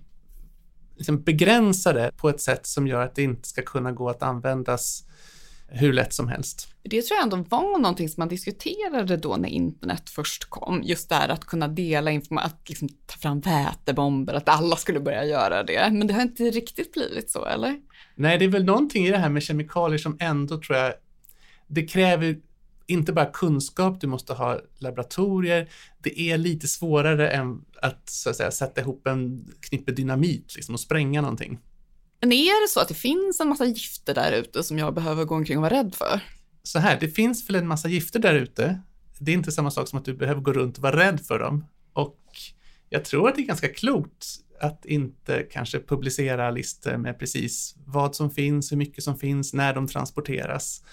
liksom 0.95 1.23
begränsa 1.23 1.93
det 1.93 2.11
på 2.17 2.29
ett 2.29 2.41
sätt 2.41 2.67
som 2.67 2.87
gör 2.87 3.01
att 3.01 3.15
det 3.15 3.23
inte 3.23 3.47
ska 3.47 3.61
kunna 3.61 3.91
gå 3.91 4.09
att 4.09 4.23
användas 4.23 5.03
hur 5.67 5.93
lätt 5.93 6.13
som 6.13 6.27
helst. 6.27 6.67
Det 6.83 7.01
tror 7.01 7.17
jag 7.17 7.23
ändå 7.23 7.37
var 7.49 7.79
någonting 7.79 8.09
som 8.09 8.21
man 8.21 8.27
diskuterade 8.27 9.17
då 9.17 9.35
när 9.35 9.49
internet 9.49 10.09
först 10.09 10.49
kom. 10.49 10.81
Just 10.83 11.09
det 11.09 11.15
här 11.15 11.29
att 11.29 11.45
kunna 11.45 11.67
dela 11.67 12.11
information, 12.11 12.45
att 12.45 12.69
liksom 12.69 12.89
ta 12.89 13.17
fram 13.17 13.39
vätebomber, 13.39 14.33
att 14.33 14.49
alla 14.49 14.75
skulle 14.75 14.99
börja 14.99 15.25
göra 15.25 15.63
det. 15.63 15.89
Men 15.91 16.07
det 16.07 16.13
har 16.13 16.21
inte 16.21 16.43
riktigt 16.43 16.93
blivit 16.93 17.31
så, 17.31 17.45
eller? 17.45 17.79
Nej, 18.15 18.37
det 18.37 18.45
är 18.45 18.49
väl 18.49 18.65
någonting 18.65 19.05
i 19.05 19.11
det 19.11 19.17
här 19.17 19.29
med 19.29 19.43
kemikalier 19.43 19.97
som 19.97 20.17
ändå 20.19 20.61
tror 20.61 20.77
jag, 20.77 20.93
det 21.69 21.83
kräver 21.83 22.37
inte 22.87 23.13
bara 23.13 23.25
kunskap, 23.25 24.01
du 24.01 24.07
måste 24.07 24.33
ha 24.33 24.59
laboratorier. 24.77 25.69
Det 26.01 26.19
är 26.19 26.37
lite 26.37 26.67
svårare 26.67 27.29
än 27.29 27.65
att, 27.81 28.09
så 28.09 28.29
att 28.29 28.35
säga, 28.35 28.51
sätta 28.51 28.81
ihop 28.81 29.07
en 29.07 29.47
knippe 29.59 29.91
dynamit 29.91 30.55
liksom, 30.55 30.75
och 30.75 30.79
spränga 30.79 31.21
någonting. 31.21 31.59
Men 32.21 32.31
är 32.31 32.63
det 32.63 32.69
så 32.69 32.79
att 32.79 32.87
det 32.87 32.93
finns 32.93 33.39
en 33.39 33.49
massa 33.49 33.65
gifter 33.65 34.13
där 34.13 34.31
ute 34.31 34.63
som 34.63 34.77
jag 34.77 34.93
behöver 34.93 35.25
gå 35.25 35.35
omkring 35.35 35.57
och 35.57 35.61
vara 35.61 35.73
rädd 35.73 35.95
för? 35.95 36.19
Så 36.63 36.79
här, 36.79 36.97
det 36.99 37.07
finns 37.07 37.49
väl 37.49 37.55
en 37.55 37.67
massa 37.67 37.89
gifter 37.89 38.19
där 38.19 38.35
ute. 38.35 38.79
Det 39.19 39.31
är 39.31 39.35
inte 39.35 39.51
samma 39.51 39.71
sak 39.71 39.87
som 39.87 39.99
att 39.99 40.05
du 40.05 40.13
behöver 40.13 40.41
gå 40.41 40.53
runt 40.53 40.77
och 40.77 40.83
vara 40.83 40.97
rädd 40.97 41.21
för 41.21 41.39
dem. 41.39 41.65
Och 41.93 42.19
jag 42.89 43.05
tror 43.05 43.29
att 43.29 43.35
det 43.35 43.41
är 43.41 43.45
ganska 43.45 43.73
klokt 43.73 44.25
att 44.61 44.85
inte 44.85 45.43
kanske 45.51 45.79
publicera 45.79 46.51
listor 46.51 46.97
med 46.97 47.19
precis 47.19 47.75
vad 47.85 48.15
som 48.15 48.31
finns, 48.31 48.71
hur 48.71 48.77
mycket 48.77 49.03
som 49.03 49.17
finns, 49.19 49.53
när 49.53 49.73
de 49.73 49.87
transporteras. 49.87 50.83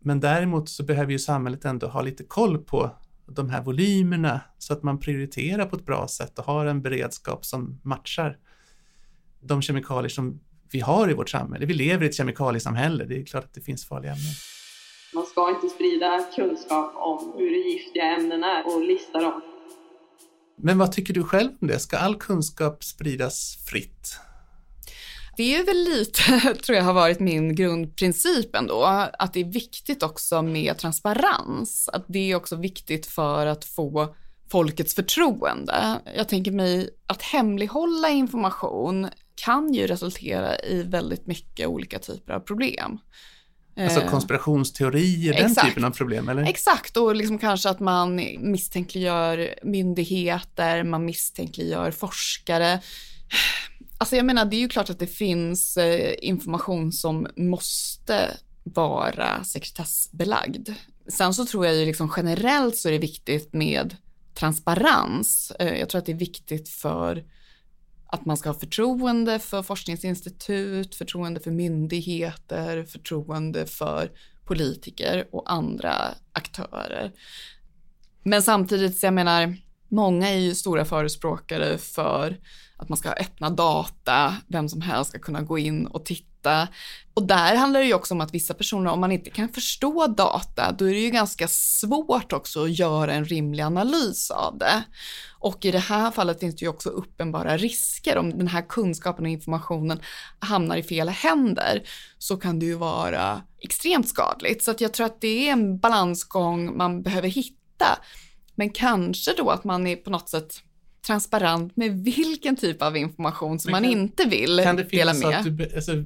Men 0.00 0.20
däremot 0.20 0.68
så 0.68 0.82
behöver 0.82 1.12
ju 1.12 1.18
samhället 1.18 1.64
ändå 1.64 1.86
ha 1.86 2.02
lite 2.02 2.24
koll 2.24 2.58
på 2.58 2.90
de 3.26 3.50
här 3.50 3.62
volymerna 3.62 4.40
så 4.58 4.72
att 4.72 4.82
man 4.82 5.00
prioriterar 5.00 5.66
på 5.66 5.76
ett 5.76 5.86
bra 5.86 6.08
sätt 6.08 6.38
och 6.38 6.44
har 6.44 6.66
en 6.66 6.82
beredskap 6.82 7.44
som 7.44 7.80
matchar 7.82 8.38
de 9.40 9.62
kemikalier 9.62 10.08
som 10.08 10.40
vi 10.72 10.80
har 10.80 11.10
i 11.10 11.14
vårt 11.14 11.30
samhälle. 11.30 11.66
Vi 11.66 11.74
lever 11.74 12.04
i 12.04 12.08
ett 12.08 12.14
kemikaliesamhälle. 12.14 13.04
Det 13.04 13.20
är 13.20 13.24
klart 13.24 13.44
att 13.44 13.54
det 13.54 13.60
finns 13.60 13.88
farliga 13.88 14.12
ämnen. 14.12 14.32
Man 15.14 15.26
ska 15.26 15.50
inte 15.50 15.68
sprida 15.68 16.26
kunskap 16.36 16.92
om 16.96 17.32
hur 17.36 17.50
giftiga 17.72 18.16
ämnen 18.16 18.44
är 18.44 18.66
och 18.66 18.84
lista 18.84 19.20
dem. 19.20 19.42
Men 20.56 20.78
vad 20.78 20.92
tycker 20.92 21.14
du 21.14 21.24
själv 21.24 21.50
om 21.60 21.68
det? 21.68 21.78
Ska 21.78 21.96
all 21.96 22.16
kunskap 22.16 22.84
spridas 22.84 23.56
fritt? 23.70 24.18
Det 25.36 25.56
är 25.56 25.64
väl 25.64 25.84
lite, 25.84 26.54
tror 26.64 26.76
jag 26.76 26.84
har 26.84 26.92
varit 26.92 27.20
min 27.20 27.54
grundprincip 27.54 28.56
ändå, 28.56 28.82
att 29.18 29.32
det 29.32 29.40
är 29.40 29.52
viktigt 29.52 30.02
också 30.02 30.42
med 30.42 30.78
transparens. 30.78 31.88
Att 31.92 32.04
det 32.08 32.30
är 32.30 32.36
också 32.36 32.56
viktigt 32.56 33.06
för 33.06 33.46
att 33.46 33.64
få 33.64 34.14
folkets 34.50 34.94
förtroende. 34.94 36.00
Jag 36.16 36.28
tänker 36.28 36.50
mig 36.50 36.90
att 37.06 37.22
hemlighålla 37.22 38.08
information 38.08 39.08
kan 39.34 39.74
ju 39.74 39.86
resultera 39.86 40.58
i 40.58 40.82
väldigt 40.82 41.26
mycket 41.26 41.66
olika 41.66 41.98
typer 41.98 42.32
av 42.32 42.40
problem. 42.40 42.98
Alltså 43.80 44.00
eh, 44.00 44.10
konspirationsteorier, 44.10 45.32
den 45.32 45.46
Exakt. 45.46 45.68
typen 45.68 45.84
av 45.84 45.90
problem 45.90 46.28
eller? 46.28 46.42
Exakt, 46.42 46.96
och 46.96 47.16
liksom 47.16 47.38
kanske 47.38 47.70
att 47.70 47.80
man 47.80 48.16
misstänkliggör 48.38 49.54
myndigheter, 49.62 50.84
man 50.84 51.04
misstänkliggör 51.04 51.90
forskare. 51.90 52.80
Alltså 53.98 54.16
jag 54.16 54.26
menar, 54.26 54.44
det 54.44 54.56
är 54.56 54.60
ju 54.60 54.68
klart 54.68 54.90
att 54.90 54.98
det 54.98 55.06
finns 55.06 55.76
eh, 55.76 56.14
information 56.18 56.92
som 56.92 57.26
måste 57.36 58.36
vara 58.64 59.44
sekretessbelagd. 59.44 60.68
Sen 61.08 61.34
så 61.34 61.46
tror 61.46 61.66
jag 61.66 61.74
ju 61.74 61.84
liksom 61.84 62.12
generellt 62.16 62.76
så 62.76 62.88
är 62.88 62.92
det 62.92 62.98
viktigt 62.98 63.52
med 63.52 63.96
transparens. 64.34 65.52
Eh, 65.58 65.78
jag 65.78 65.88
tror 65.88 65.98
att 65.98 66.06
det 66.06 66.12
är 66.12 66.16
viktigt 66.16 66.68
för 66.68 67.24
att 68.06 68.26
man 68.26 68.36
ska 68.36 68.48
ha 68.48 68.54
förtroende 68.54 69.38
för 69.38 69.62
forskningsinstitut, 69.62 70.94
förtroende 70.94 71.40
för 71.40 71.50
myndigheter, 71.50 72.84
förtroende 72.84 73.66
för 73.66 74.10
politiker 74.44 75.28
och 75.32 75.52
andra 75.52 75.94
aktörer. 76.32 77.12
Men 78.22 78.42
samtidigt, 78.42 78.98
så 78.98 79.06
jag 79.06 79.14
menar, 79.14 79.56
många 79.88 80.28
är 80.28 80.38
ju 80.38 80.54
stora 80.54 80.84
förespråkare 80.84 81.78
för 81.78 82.38
att 82.76 82.88
man 82.88 82.98
ska 82.98 83.08
ha 83.08 83.16
öppna 83.16 83.50
data, 83.50 84.36
vem 84.46 84.68
som 84.68 84.80
helst 84.80 85.10
ska 85.10 85.18
kunna 85.18 85.42
gå 85.42 85.58
in 85.58 85.86
och 85.86 86.04
titta. 86.04 86.68
Och 87.14 87.26
där 87.26 87.56
handlar 87.56 87.80
det 87.80 87.86
ju 87.86 87.94
också 87.94 88.14
om 88.14 88.20
att 88.20 88.34
vissa 88.34 88.54
personer, 88.54 88.90
om 88.90 89.00
man 89.00 89.12
inte 89.12 89.30
kan 89.30 89.48
förstå 89.48 90.06
data, 90.06 90.72
då 90.72 90.88
är 90.88 90.94
det 90.94 91.00
ju 91.00 91.10
ganska 91.10 91.48
svårt 91.48 92.32
också 92.32 92.64
att 92.64 92.78
göra 92.78 93.14
en 93.14 93.24
rimlig 93.24 93.62
analys 93.62 94.30
av 94.30 94.58
det. 94.58 94.82
Och 95.38 95.64
i 95.64 95.70
det 95.70 95.78
här 95.78 96.10
fallet 96.10 96.40
finns 96.40 96.56
det 96.56 96.64
ju 96.64 96.68
också 96.68 96.88
uppenbara 96.88 97.56
risker. 97.56 98.18
Om 98.18 98.38
den 98.38 98.48
här 98.48 98.68
kunskapen 98.68 99.24
och 99.24 99.30
informationen 99.30 100.00
hamnar 100.38 100.76
i 100.76 100.82
fel 100.82 101.08
händer 101.08 101.82
så 102.18 102.36
kan 102.36 102.58
det 102.58 102.66
ju 102.66 102.74
vara 102.74 103.42
extremt 103.58 104.08
skadligt. 104.08 104.62
Så 104.62 104.70
att 104.70 104.80
jag 104.80 104.92
tror 104.92 105.06
att 105.06 105.20
det 105.20 105.48
är 105.48 105.52
en 105.52 105.78
balansgång 105.78 106.76
man 106.76 107.02
behöver 107.02 107.28
hitta. 107.28 107.98
Men 108.54 108.70
kanske 108.70 109.32
då 109.36 109.50
att 109.50 109.64
man 109.64 109.86
är 109.86 109.96
på 109.96 110.10
något 110.10 110.28
sätt 110.28 110.62
transparent 111.06 111.76
med 111.76 112.04
vilken 112.04 112.56
typ 112.56 112.82
av 112.82 112.96
information 112.96 113.58
som 113.58 113.72
kan, 113.72 113.82
man 113.82 113.90
inte 113.90 114.24
vill 114.24 114.60
kan 114.64 114.76
det 114.76 114.82
dela 114.82 115.14
med. 115.14 115.38
Att 115.38 115.44
du, 115.44 115.74
alltså, 115.76 116.04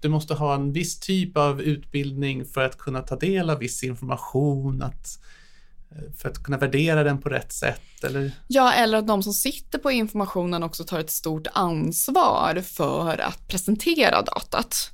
du 0.00 0.08
måste 0.08 0.34
ha 0.34 0.54
en 0.54 0.72
viss 0.72 1.00
typ 1.00 1.36
av 1.36 1.62
utbildning 1.62 2.44
för 2.44 2.64
att 2.64 2.78
kunna 2.78 3.02
ta 3.02 3.16
del 3.16 3.50
av 3.50 3.58
viss 3.58 3.82
information, 3.84 4.82
att, 4.82 5.18
eh, 5.90 6.12
för 6.16 6.28
att 6.28 6.42
kunna 6.42 6.58
värdera 6.58 7.04
den 7.04 7.20
på 7.20 7.28
rätt 7.28 7.52
sätt? 7.52 8.04
Eller? 8.04 8.32
Ja, 8.46 8.72
eller 8.72 8.98
att 8.98 9.06
de 9.06 9.22
som 9.22 9.32
sitter 9.32 9.78
på 9.78 9.90
informationen 9.90 10.62
också 10.62 10.84
tar 10.84 11.00
ett 11.00 11.10
stort 11.10 11.46
ansvar 11.52 12.62
för 12.64 13.20
att 13.20 13.48
presentera 13.48 14.22
datat. 14.22 14.90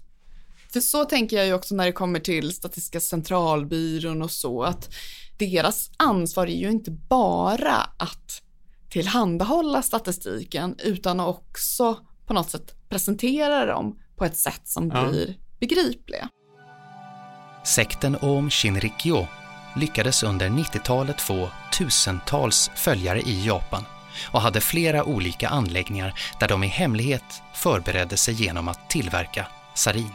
För 0.73 0.81
så 0.81 1.05
tänker 1.05 1.37
jag 1.37 1.47
ju 1.47 1.55
också 1.55 1.75
när 1.75 1.87
det 1.87 1.93
kommer 1.93 2.21
till 2.21 2.53
Statistiska 2.53 3.01
centralbyrån 3.01 4.23
och 4.23 4.31
så, 4.31 4.63
att 4.63 4.95
deras 5.39 5.91
ansvar 5.97 6.47
är 6.47 6.57
ju 6.57 6.71
inte 6.71 6.91
bara 6.91 7.77
att 7.97 8.43
tillhandahålla 8.91 9.83
statistiken 9.83 10.77
utan 10.79 11.21
också 11.21 11.99
på 12.27 12.35
något 12.35 12.51
sätt 12.51 12.75
presentera 12.89 13.67
dem 13.67 13.99
på 14.17 14.25
ett 14.25 14.37
sätt 14.37 14.63
som 14.65 14.91
ja. 14.95 15.09
blir 15.09 15.37
begripliga. 15.61 16.29
Sekten 17.65 18.17
Om 18.21 18.51
Shinrikyo 18.51 19.27
lyckades 19.77 20.23
under 20.23 20.49
90-talet 20.49 21.21
få 21.21 21.51
tusentals 21.73 22.71
följare 22.75 23.21
i 23.21 23.47
Japan 23.47 23.85
och 24.33 24.41
hade 24.41 24.61
flera 24.61 25.05
olika 25.05 25.49
anläggningar 25.49 26.15
där 26.41 26.49
de 26.49 26.65
i 26.65 26.67
hemlighet 26.67 27.43
förberedde 27.55 28.17
sig 28.17 28.35
genom 28.35 28.69
att 28.69 28.91
tillverka 28.91 29.47
sarin. 29.75 30.13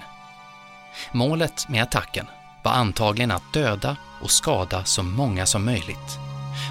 Målet 1.12 1.70
med 1.70 1.84
attacken 1.84 2.26
var 2.64 2.72
antagligen 2.72 3.32
att 3.32 3.54
döda 3.54 3.98
och 4.22 4.32
skada 4.32 4.84
så 4.84 5.04
många 5.04 5.46
som 5.46 5.66
möjligt 5.66 6.25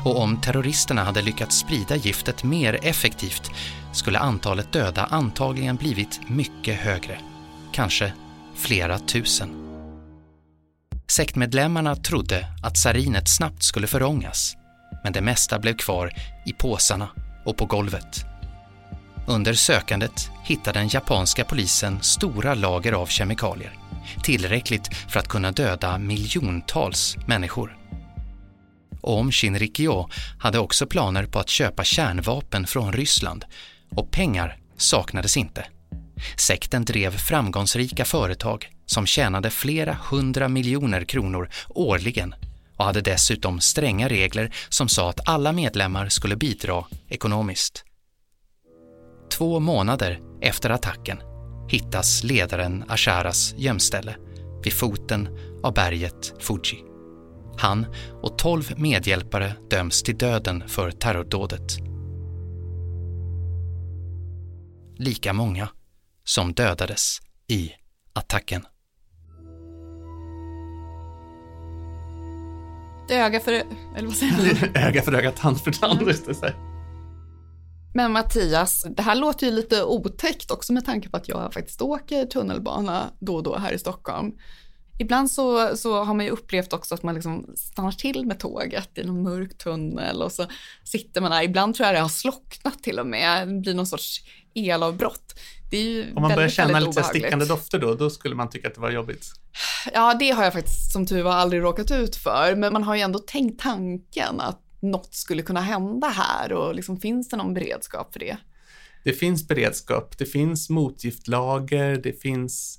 och 0.05 0.21
om 0.21 0.41
terroristerna 0.41 1.05
hade 1.05 1.23
lyckats 1.23 1.57
sprida 1.57 1.97
giftet 1.97 2.45
mer 2.45 2.79
effektivt 2.83 3.51
skulle 3.93 4.19
antalet 4.19 4.73
döda 4.73 5.05
antagligen 5.05 5.77
blivit 5.77 6.21
mycket 6.29 6.77
högre. 6.77 7.19
Kanske 7.73 8.13
flera 8.57 8.99
tusen. 8.99 9.65
Sektmedlemmarna 11.07 11.97
trodde 11.97 12.47
att 12.63 12.79
sarinet 12.79 13.29
snabbt 13.29 13.63
skulle 13.63 13.87
förångas, 13.87 14.57
men 15.05 15.13
det 15.13 15.21
mesta 15.21 15.59
blev 15.59 15.77
kvar 15.77 16.13
i 16.47 16.53
påsarna 16.53 17.09
och 17.45 17.57
på 17.57 17.67
golvet. 17.67 18.25
Under 19.27 19.55
sökandet 19.55 20.31
hittade 20.45 20.79
den 20.79 20.89
japanska 20.89 21.45
polisen 21.45 22.03
stora 22.03 22.55
lager 22.55 22.93
av 22.93 23.07
kemikalier. 23.07 23.73
Tillräckligt 24.23 24.95
för 25.09 25.21
att 25.21 25.29
kunna 25.29 25.53
döda 25.53 25.99
miljontals 25.99 27.17
människor. 27.27 27.77
Om 29.07 29.33
Shinrikyo 29.33 30.09
hade 30.39 30.59
också 30.59 30.87
planer 30.87 31.27
på 31.27 31.39
att 31.39 31.49
köpa 31.49 31.85
kärnvapen 31.85 32.67
från 32.67 32.93
Ryssland 32.93 33.45
och 33.91 34.11
pengar 34.11 34.57
saknades 34.77 35.37
inte. 35.37 35.67
Sekten 36.37 36.85
drev 36.85 37.11
framgångsrika 37.11 38.05
företag 38.05 38.69
som 38.87 39.07
tjänade 39.07 39.51
flera 39.51 39.99
hundra 40.11 40.49
miljoner 40.49 41.05
kronor 41.05 41.51
årligen 41.69 42.35
och 42.77 42.85
hade 42.85 43.01
dessutom 43.01 43.61
stränga 43.61 44.09
regler 44.09 44.55
som 44.69 44.89
sa 44.89 45.11
att 45.11 45.29
alla 45.29 45.53
medlemmar 45.53 46.09
skulle 46.09 46.37
bidra 46.37 46.85
ekonomiskt. 47.09 47.85
Två 49.33 49.61
månader 49.61 50.21
efter 50.43 50.71
attacken 50.71 51.19
hittas 51.69 52.25
ledaren 52.25 52.85
Asharas 52.89 53.55
gömställe 53.57 54.17
vid 54.65 54.73
foten 54.73 55.29
av 55.63 55.75
berget 55.75 56.35
Fuji. 56.41 56.94
Han 57.59 57.87
och 58.23 58.39
tolv 58.39 58.73
medhjälpare 58.77 59.53
döms 59.71 60.03
till 60.03 60.19
döden 60.19 60.69
för 60.69 60.91
terrordådet. 60.91 61.79
Lika 64.99 65.33
många 65.33 65.69
som 66.25 66.53
dödades 66.53 67.19
i 67.49 67.73
attacken. 68.13 68.67
Öga 73.11 73.41
för... 73.41 73.53
Eller 73.53 74.07
vad 74.07 74.17
säger 74.17 74.33
man? 74.33 74.75
öga 74.85 75.03
för 75.03 75.13
öga, 75.13 75.31
tand 75.31 75.61
för 75.61 75.73
tand. 75.73 76.01
Här. 76.43 76.75
Men 77.95 78.13
Mattias, 78.13 78.87
det 78.97 79.03
här 79.03 79.15
låter 79.15 79.47
ju 79.47 79.53
lite 79.53 79.85
otäckt 79.85 80.51
också 80.51 80.73
med 80.73 80.85
tanke 80.85 81.09
på 81.09 81.17
att 81.17 81.29
jag 81.29 81.53
faktiskt 81.55 81.83
åker 81.83 82.27
tunnelbana 82.27 83.11
då 83.21 83.35
och 83.35 83.43
då 83.43 83.57
här 83.57 83.73
i 83.73 83.79
Stockholm. 83.79 84.33
Ibland 84.99 85.31
så, 85.31 85.77
så 85.77 86.05
har 86.05 86.15
man 86.15 86.25
ju 86.25 86.31
upplevt 86.31 86.73
också 86.73 86.95
att 86.95 87.03
man 87.03 87.15
liksom 87.15 87.47
stannar 87.57 87.93
till 87.93 88.27
med 88.27 88.39
tåget 88.39 88.99
i 88.99 89.05
någon 89.05 89.23
mörk 89.23 89.59
tunnel 89.59 90.23
och 90.23 90.33
så 90.33 90.47
sitter 90.85 91.21
man 91.21 91.31
där. 91.31 91.43
Ibland 91.43 91.75
tror 91.75 91.87
jag 91.87 91.95
det 91.95 92.01
har 92.01 92.09
slocknat 92.09 92.83
till 92.83 92.99
och 92.99 93.07
med. 93.07 93.49
Det 93.49 93.61
blir 93.61 93.75
någon 93.75 93.87
sorts 93.87 94.21
elavbrott. 94.55 95.35
Det 95.71 95.77
är 95.77 95.83
ju 95.83 96.15
Om 96.15 96.23
man 96.23 96.35
börjar 96.35 96.49
känna 96.49 96.79
lite 96.79 96.91
obehagligt. 96.91 97.23
stickande 97.23 97.45
dofter 97.45 97.79
då, 97.79 97.95
då 97.95 98.11
skulle 98.11 98.35
man 98.35 98.51
tycka 98.51 98.69
att 98.69 98.75
det 98.75 98.81
var 98.81 98.91
jobbigt. 98.91 99.33
Ja, 99.93 100.15
det 100.15 100.31
har 100.31 100.45
jag 100.45 100.53
faktiskt 100.53 100.93
som 100.93 101.07
tur 101.07 101.23
var 101.23 101.33
aldrig 101.33 101.63
råkat 101.63 101.91
ut 101.91 102.17
för. 102.17 102.55
Men 102.57 102.73
man 102.73 102.83
har 102.83 102.95
ju 102.95 103.01
ändå 103.01 103.19
tänkt 103.19 103.61
tanken 103.63 104.41
att 104.41 104.61
något 104.81 105.15
skulle 105.15 105.43
kunna 105.43 105.61
hända 105.61 106.09
här 106.09 106.53
och 106.53 106.75
liksom, 106.75 107.01
finns 107.01 107.29
det 107.29 107.37
någon 107.37 107.55
beredskap 107.55 108.13
för 108.13 108.21
det? 108.21 108.37
Det 109.05 109.13
finns 109.13 109.49
beredskap, 109.49 110.19
det 110.19 110.27
finns 110.27 110.71
motgiftlager, 110.71 112.01
det 112.03 112.23
finns 112.23 112.79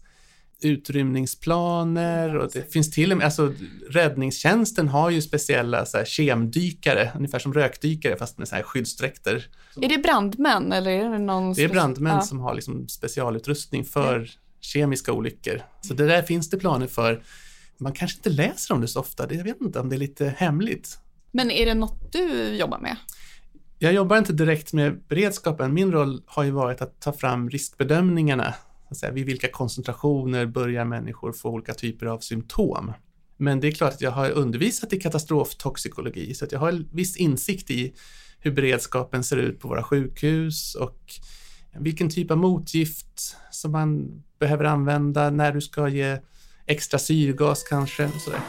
utrymningsplaner 0.62 2.38
och 2.38 2.50
det 2.54 2.74
finns 2.74 2.91
till 2.91 3.12
och 3.12 3.18
med, 3.18 3.26
alltså 3.26 3.54
räddningstjänsten 3.89 4.88
har 4.88 5.10
ju 5.10 5.22
speciella 5.22 5.86
så 5.86 5.98
här, 5.98 6.06
kemdykare, 6.06 7.12
ungefär 7.15 7.39
som 7.39 7.54
rökdykare 7.54 8.18
fast 8.18 8.38
med 8.38 8.48
så 8.48 8.56
här 8.56 8.63
skyddsdräkter. 8.63 9.48
Är 9.82 9.89
det 9.89 9.98
brandmän 9.98 10.72
eller 10.72 10.91
är 10.91 11.10
det 11.10 11.20
någon... 11.20 11.54
Det 11.54 11.63
är 11.63 11.70
brandmän 11.70 12.15
Ja. 12.15 12.22
som 12.22 12.39
har 12.39 12.56
liksom 12.56 12.88
specialutrustning 12.88 13.86
för 13.86 14.30
kemiska 14.62 15.13
olyckor. 15.13 15.62
Så 15.82 15.94
det 15.94 16.08
där 16.08 16.22
finns 16.22 16.50
det 16.50 16.58
planer 16.58 16.88
för. 16.88 17.24
Man 17.78 17.94
kanske 17.94 18.18
inte 18.18 18.30
läser 18.30 18.74
om 18.74 18.82
det 18.82 18.88
så 18.88 19.00
ofta, 19.00 19.34
jag 19.34 19.44
vet 19.44 19.62
inte 19.62 19.80
om 19.80 19.89
det 19.89 19.96
är 19.96 19.98
lite 19.98 20.34
hemligt. 20.38 21.00
Men 21.32 21.52
är 21.52 21.65
det 21.65 21.74
något 21.74 22.12
du 22.13 22.56
jobbar 22.56 22.80
med? 22.80 22.96
Jag 23.80 23.94
jobbar 23.94 24.18
inte 24.18 24.34
direkt 24.34 24.74
med 24.74 25.04
beredskapen. 25.08 25.74
Min 25.74 25.91
roll 25.91 26.22
har 26.26 26.44
ju 26.44 26.52
varit 26.52 26.82
att 26.82 27.00
ta 27.02 27.13
fram 27.13 27.50
riskbedömningarna. 27.50 28.54
Så 28.95 28.99
säga, 28.99 29.12
vid 29.12 29.25
vilka 29.25 29.47
koncentrationer 29.47 30.45
börjar 30.45 30.86
människor 30.86 31.31
få 31.34 31.49
olika 31.49 31.73
typer 31.73 32.05
av 32.05 32.19
symptom? 32.19 32.93
Men 33.38 33.60
det 33.60 33.67
är 33.67 33.71
klart 33.71 33.93
att 33.93 34.01
jag 34.01 34.12
har 34.12 34.31
undervisat 34.31 34.93
i 34.93 34.99
katastroftoxikologi, 34.99 36.34
så 36.34 36.45
att 36.45 36.51
jag 36.51 36.60
har 36.60 36.69
en 36.69 36.89
viss 36.91 37.17
insikt 37.17 37.71
i 37.71 37.95
hur 38.39 38.51
beredskapen 38.51 39.23
ser 39.23 39.38
ut 39.38 39.60
på 39.60 39.67
våra 39.67 39.84
sjukhus 39.84 40.75
och 40.75 40.99
vilken 41.79 42.10
typ 42.10 42.31
av 42.31 42.38
motgift 42.38 43.38
som 43.51 43.71
man 43.71 44.23
behöver 44.39 44.63
använda, 44.63 45.29
när 45.29 45.51
du 45.51 45.62
ska 45.62 45.88
ge 45.88 46.17
extra 46.65 46.99
syrgas 46.99 47.63
kanske 47.63 48.05
och 48.05 48.21
sådär. 48.21 48.39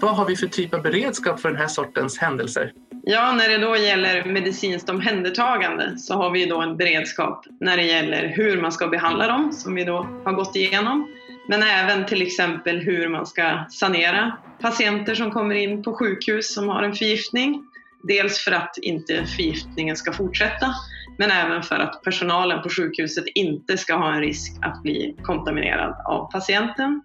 Vad 0.00 0.16
har 0.16 0.26
vi 0.26 0.36
för 0.36 0.46
typ 0.46 0.74
av 0.74 0.82
beredskap 0.82 1.40
för 1.40 1.48
den 1.48 1.58
här 1.58 1.68
sortens 1.68 2.18
händelser? 2.18 2.72
Ja, 3.02 3.32
när 3.32 3.48
det 3.48 3.58
då 3.58 3.76
gäller 3.76 4.24
medicinskt 4.24 4.90
omhändertagande 4.90 5.98
så 5.98 6.14
har 6.14 6.30
vi 6.30 6.46
då 6.46 6.60
en 6.60 6.76
beredskap 6.76 7.44
när 7.60 7.76
det 7.76 7.82
gäller 7.82 8.28
hur 8.28 8.60
man 8.60 8.72
ska 8.72 8.88
behandla 8.88 9.26
dem, 9.26 9.52
som 9.52 9.74
vi 9.74 9.84
då 9.84 10.06
har 10.24 10.32
gått 10.32 10.56
igenom. 10.56 11.08
Men 11.48 11.62
även 11.62 12.06
till 12.06 12.22
exempel 12.22 12.78
hur 12.78 13.08
man 13.08 13.26
ska 13.26 13.64
sanera 13.70 14.36
patienter 14.60 15.14
som 15.14 15.30
kommer 15.30 15.54
in 15.54 15.82
på 15.82 15.94
sjukhus 15.94 16.54
som 16.54 16.68
har 16.68 16.82
en 16.82 16.94
förgiftning. 16.94 17.64
Dels 18.02 18.38
för 18.38 18.52
att 18.52 18.78
inte 18.82 19.24
förgiftningen 19.24 19.96
ska 19.96 20.12
fortsätta, 20.12 20.74
men 21.18 21.30
även 21.30 21.62
för 21.62 21.76
att 21.76 22.02
personalen 22.02 22.62
på 22.62 22.68
sjukhuset 22.68 23.24
inte 23.34 23.78
ska 23.78 23.94
ha 23.94 24.14
en 24.14 24.20
risk 24.20 24.52
att 24.62 24.82
bli 24.82 25.16
kontaminerad 25.22 25.94
av 26.04 26.32
patienten. 26.32 27.02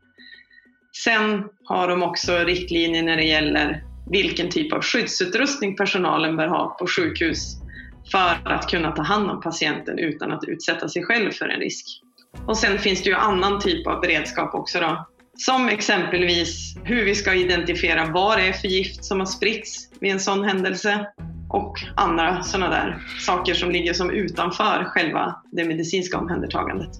Sen 1.03 1.43
har 1.65 1.87
de 1.87 2.03
också 2.03 2.37
riktlinjer 2.37 3.03
när 3.03 3.17
det 3.17 3.23
gäller 3.23 3.83
vilken 4.05 4.49
typ 4.49 4.73
av 4.73 4.81
skyddsutrustning 4.81 5.75
personalen 5.75 6.35
bör 6.35 6.47
ha 6.47 6.77
på 6.79 6.87
sjukhus 6.87 7.57
för 8.11 8.51
att 8.51 8.69
kunna 8.69 8.91
ta 8.91 9.01
hand 9.01 9.29
om 9.29 9.41
patienten 9.41 9.99
utan 9.99 10.31
att 10.31 10.43
utsätta 10.47 10.89
sig 10.89 11.03
själv 11.03 11.31
för 11.31 11.45
en 11.45 11.59
risk. 11.59 11.85
Och 12.47 12.57
sen 12.57 12.79
finns 12.79 13.03
det 13.03 13.09
ju 13.09 13.15
annan 13.15 13.59
typ 13.59 13.87
av 13.87 14.01
beredskap 14.01 14.55
också 14.55 14.79
då. 14.79 15.07
Som 15.37 15.69
exempelvis 15.69 16.77
hur 16.83 17.05
vi 17.05 17.15
ska 17.15 17.33
identifiera 17.33 18.11
vad 18.13 18.37
det 18.37 18.47
är 18.47 18.53
för 18.53 18.67
gift 18.67 19.05
som 19.05 19.19
har 19.19 19.25
spritts 19.25 19.89
vid 19.99 20.11
en 20.11 20.19
sån 20.19 20.43
händelse 20.43 21.07
och 21.49 21.73
andra 21.95 22.43
sådana 22.43 22.69
där 22.69 23.03
saker 23.19 23.53
som 23.53 23.71
ligger 23.71 23.93
som 23.93 24.09
utanför 24.11 24.83
själva 24.85 25.35
det 25.51 25.65
medicinska 25.65 26.17
omhändertagandet. 26.17 26.91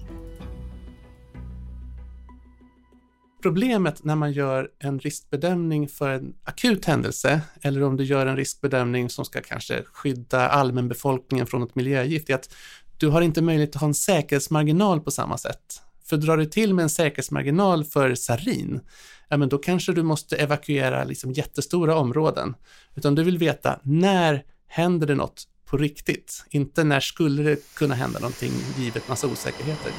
Problemet 3.44 4.04
när 4.04 4.16
man 4.16 4.32
gör 4.32 4.68
en 4.78 4.98
riskbedömning 4.98 5.88
för 5.88 6.10
en 6.10 6.34
akut 6.44 6.84
händelse 6.84 7.40
eller 7.60 7.82
om 7.82 7.96
du 7.96 8.04
gör 8.04 8.26
en 8.26 8.36
riskbedömning 8.36 9.10
som 9.10 9.24
ska 9.24 9.40
kanske 9.40 9.82
skydda 9.92 10.48
allmänbefolkningen 10.48 11.46
från 11.46 11.62
ett 11.62 11.74
miljögift 11.74 12.30
är 12.30 12.34
att 12.34 12.54
du 12.98 13.08
har 13.08 13.22
inte 13.22 13.42
möjlighet 13.42 13.76
att 13.76 13.80
ha 13.80 13.88
en 13.88 13.94
säkerhetsmarginal 13.94 15.00
på 15.00 15.10
samma 15.10 15.38
sätt. 15.38 15.82
För 16.04 16.16
drar 16.16 16.36
du 16.36 16.46
till 16.46 16.74
med 16.74 16.82
en 16.82 16.90
säkerhetsmarginal 16.90 17.84
för 17.84 18.14
sarin, 18.14 18.80
ja 19.28 19.36
men 19.36 19.48
då 19.48 19.58
kanske 19.58 19.92
du 19.92 20.02
måste 20.02 20.36
evakuera 20.36 21.04
liksom 21.04 21.32
jättestora 21.32 21.96
områden. 21.96 22.54
Utan 22.94 23.14
du 23.14 23.22
vill 23.22 23.38
veta 23.38 23.80
när 23.82 24.42
händer 24.66 25.06
det 25.06 25.14
något 25.14 25.44
på 25.64 25.76
riktigt? 25.76 26.44
Inte 26.50 26.84
när 26.84 27.00
skulle 27.00 27.42
det 27.42 27.74
kunna 27.74 27.94
hända 27.94 28.18
någonting 28.18 28.52
givet 28.78 29.08
massa 29.08 29.26
osäkerheter. 29.26 29.92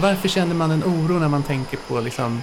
Varför 0.00 0.28
känner 0.28 0.54
man 0.54 0.70
en 0.70 0.84
oro 0.84 1.18
när 1.18 1.28
man 1.28 1.42
tänker 1.42 1.76
på 1.76 2.00
liksom 2.00 2.42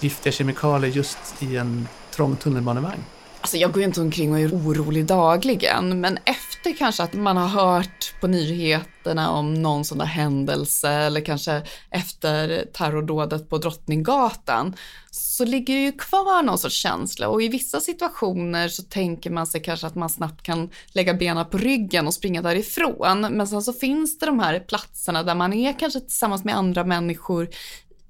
giftiga 0.00 0.32
kemikalier 0.32 0.90
just 0.90 1.42
i 1.42 1.56
en 1.56 1.88
trång 2.10 2.36
tunnelbanevagn? 2.36 3.02
Alltså 3.44 3.56
jag 3.56 3.72
går 3.72 3.80
ju 3.80 3.86
inte 3.86 4.00
omkring 4.00 4.32
och 4.32 4.38
är 4.38 4.48
orolig 4.48 5.06
dagligen, 5.06 6.00
men 6.00 6.18
efter 6.24 6.76
kanske 6.78 7.02
att 7.02 7.12
man 7.12 7.36
har 7.36 7.48
hört 7.48 8.14
på 8.20 8.26
nyheterna 8.26 9.30
om 9.30 9.54
någon 9.54 9.84
sån 9.84 9.98
där 9.98 10.04
händelse 10.04 10.90
eller 10.90 11.20
kanske 11.20 11.62
efter 11.90 12.66
terrordådet 12.72 13.50
på 13.50 13.58
Drottninggatan 13.58 14.76
så 15.10 15.44
ligger 15.44 15.74
det 15.74 15.80
ju 15.80 15.92
kvar 15.92 16.42
någon 16.42 16.58
sorts 16.58 16.76
känsla 16.76 17.28
och 17.28 17.42
i 17.42 17.48
vissa 17.48 17.80
situationer 17.80 18.68
så 18.68 18.82
tänker 18.82 19.30
man 19.30 19.46
sig 19.46 19.62
kanske 19.62 19.86
att 19.86 19.94
man 19.94 20.10
snabbt 20.10 20.42
kan 20.42 20.70
lägga 20.86 21.14
benen 21.14 21.46
på 21.50 21.58
ryggen 21.58 22.06
och 22.06 22.14
springa 22.14 22.42
därifrån. 22.42 23.20
Men 23.20 23.48
sen 23.48 23.62
så 23.62 23.72
finns 23.72 24.18
det 24.18 24.26
de 24.26 24.40
här 24.40 24.60
platserna 24.60 25.22
där 25.22 25.34
man 25.34 25.52
är 25.52 25.78
kanske 25.78 26.00
tillsammans 26.00 26.44
med 26.44 26.56
andra 26.56 26.84
människor 26.84 27.48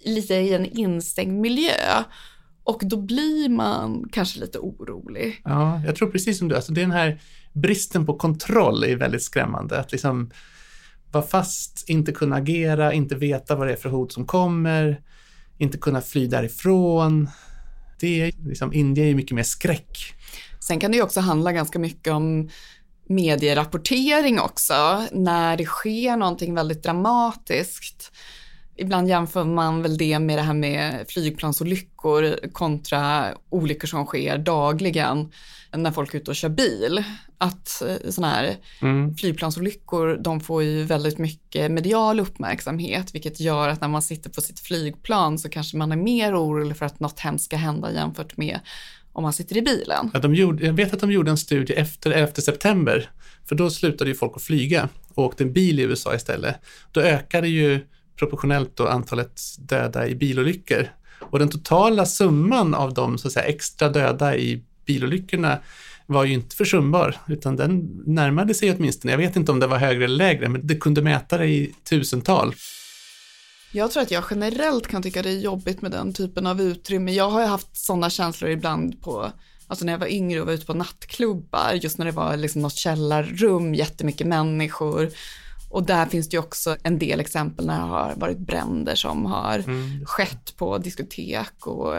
lite 0.05 0.35
i 0.35 0.55
en 0.55 0.66
instängd 0.66 1.40
miljö. 1.40 2.05
Och 2.64 2.81
då 2.85 2.96
blir 2.96 3.48
man 3.48 4.09
kanske 4.12 4.40
lite 4.40 4.59
orolig. 4.59 5.40
Ja, 5.44 5.83
jag 5.87 5.96
tror 5.96 6.11
precis 6.11 6.38
som 6.38 6.48
du, 6.48 6.57
alltså 6.57 6.72
det 6.72 6.81
är 6.81 6.87
den 6.87 6.90
här 6.90 7.20
bristen 7.53 8.07
på 8.07 8.16
kontroll 8.16 8.85
är 8.85 8.96
väldigt 8.96 9.22
skrämmande. 9.22 9.81
Att 9.81 9.92
liksom 9.92 10.31
vara 11.12 11.24
fast, 11.24 11.88
inte 11.88 12.12
kunna 12.12 12.37
agera, 12.37 12.92
inte 12.92 13.14
veta 13.14 13.57
vad 13.57 13.66
det 13.66 13.72
är 13.72 13.77
för 13.77 13.88
hot 13.88 14.12
som 14.12 14.27
kommer. 14.27 15.00
inte 15.59 15.79
kunna 15.79 16.00
fly 16.00 16.27
därifrån. 16.27 17.29
Det 18.00 18.20
är 18.20 18.33
liksom, 18.48 18.72
Indien 18.72 19.07
är 19.07 19.09
ju 19.09 19.16
mycket 19.16 19.35
mer 19.35 19.42
skräck. 19.42 20.14
Sen 20.61 20.81
kan 20.81 20.90
det 20.90 20.96
ju 20.96 21.03
också 21.03 21.20
handla 21.20 21.53
ganska 21.53 21.79
mycket 21.79 22.12
om 22.12 22.48
medierapportering 23.09 24.40
också, 24.40 25.07
när 25.12 25.57
det 25.57 25.64
sker 25.64 26.16
någonting 26.16 26.55
väldigt 26.55 26.83
dramatiskt. 26.83 28.12
Ibland 28.76 29.08
jämför 29.08 29.44
man 29.44 29.82
väl 29.82 29.96
det 29.96 30.18
med 30.18 30.38
det 30.38 30.42
här 30.42 30.54
med 30.54 31.04
flygplansolyckor 31.08 32.48
kontra 32.52 33.34
olyckor 33.50 33.88
som 33.88 34.06
sker 34.06 34.38
dagligen 34.38 35.32
när 35.76 35.90
folk 35.90 36.14
är 36.14 36.18
ute 36.18 36.30
och 36.30 36.37
kör 36.37 36.48
bil. 36.48 37.04
Att 37.38 37.82
eh, 37.82 38.10
sådana 38.10 38.34
här 38.34 38.56
mm. 38.82 39.14
flygplansolyckor, 39.14 40.16
de 40.16 40.40
får 40.40 40.62
ju 40.62 40.82
väldigt 40.82 41.18
mycket 41.18 41.70
medial 41.70 42.20
uppmärksamhet, 42.20 43.14
vilket 43.14 43.40
gör 43.40 43.68
att 43.68 43.80
när 43.80 43.88
man 43.88 44.02
sitter 44.02 44.30
på 44.30 44.40
sitt 44.40 44.60
flygplan 44.60 45.38
så 45.38 45.48
kanske 45.48 45.76
man 45.76 45.92
är 45.92 45.96
mer 45.96 46.37
orolig 46.42 46.76
för 46.76 46.87
att 46.87 47.00
något 47.00 47.20
hemskt 47.20 47.44
ska 47.44 47.56
hända 47.56 47.92
jämfört 47.92 48.37
med 48.37 48.60
om 49.12 49.22
man 49.22 49.32
sitter 49.32 49.56
i 49.56 49.62
bilen. 49.62 50.10
Ja, 50.14 50.20
de 50.20 50.34
gjorde, 50.34 50.66
jag 50.66 50.72
vet 50.72 50.94
att 50.94 51.00
de 51.00 51.12
gjorde 51.12 51.30
en 51.30 51.38
studie 51.38 51.72
efter 51.72 52.10
11 52.10 52.32
september, 52.32 53.10
för 53.48 53.54
då 53.54 53.70
slutade 53.70 54.10
ju 54.10 54.16
folk 54.16 54.32
att 54.37 54.42
flyga 54.42 54.88
och 55.14 55.24
åkte 55.24 55.44
en 55.44 55.52
bil 55.52 55.80
i 55.80 55.82
USA 55.82 56.14
istället. 56.14 56.56
Då 56.92 57.00
ökade 57.00 57.48
ju 57.48 57.80
proportionellt 58.16 58.77
då 58.77 58.88
antalet 58.88 59.40
döda 59.59 60.09
i 60.09 60.14
bilolyckor. 60.14 60.88
Och 61.20 61.38
den 61.38 61.48
totala 61.48 62.07
summan 62.07 62.74
av 62.74 62.94
de 62.94 63.18
så 63.18 63.29
att 63.29 63.33
säga, 63.33 63.46
extra 63.46 63.88
döda 63.88 64.37
i 64.37 64.62
bilolyckorna 64.87 65.59
var 66.07 66.24
ju 66.24 66.33
inte 66.33 66.57
försumbar, 66.57 67.16
utan 67.29 67.57
den 67.57 68.03
närmade 68.07 68.55
sig 68.55 68.70
åtminstone. 68.72 69.12
Jag 69.12 69.18
vet 69.18 69.37
inte 69.37 69.53
om 69.53 69.61
det 69.61 69.66
var 69.66 69.79
högre 69.79 70.05
eller 70.05 70.16
lägre, 70.16 70.48
men 70.48 70.66
det 70.66 70.77
kunde 70.77 71.03
mäta 71.03 71.38
det 71.38 71.46
i 71.46 71.74
tusental. 71.88 72.55
Jag 73.72 73.90
tror 73.90 74.03
att 74.03 74.11
jag 74.11 74.24
generellt 74.31 74.87
kan 74.87 75.03
tycka 75.03 75.22
det 75.22 75.31
är 75.31 75.38
jobbigt 75.38 75.83
med 75.83 75.90
den 75.90 76.12
typen 76.12 76.46
av 76.46 76.61
utrymme. 76.61 77.12
Jag 77.12 77.31
har 77.31 77.40
ju 77.40 77.46
haft 77.46 77.77
sådana 77.77 78.11
känslor 78.11 78.50
ibland 78.50 79.03
på, 79.03 79.33
alltså 79.66 79.85
när 79.85 79.92
jag 79.92 79.98
var 79.98 80.12
yngre 80.12 80.40
och 80.40 80.46
var 80.46 80.53
ute 80.53 80.66
på 80.66 80.74
nattklubbar, 80.74 81.72
just 81.83 81.98
när 81.98 82.07
det 82.07 82.12
var 82.12 82.37
liksom 82.37 82.62
något 82.62 82.77
källarrum, 82.77 83.74
jättemycket 83.74 84.27
människor. 84.27 85.11
Och 85.74 85.82
där 85.82 86.06
finns 86.06 86.28
det 86.28 86.34
ju 86.34 86.38
också 86.38 86.76
en 86.82 86.98
del 86.98 87.20
exempel 87.20 87.66
när 87.66 87.78
det 87.78 87.87
har 87.87 88.14
varit 88.16 88.38
bränder 88.38 88.94
som 88.94 89.26
har 89.26 89.58
mm. 89.58 90.06
skett 90.06 90.56
på 90.56 90.78
diskotek 90.78 91.66
och 91.66 91.94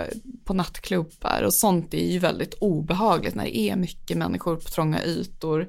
på 0.45 0.53
nattklubbar 0.53 1.43
och 1.45 1.53
sånt 1.53 1.93
är 1.93 2.11
ju 2.11 2.19
väldigt 2.19 2.53
obehagligt 2.53 3.35
när 3.35 3.43
det 3.43 3.57
är 3.57 3.75
mycket 3.75 4.17
människor 4.17 4.55
på 4.55 4.69
trånga 4.69 5.03
ytor 5.03 5.67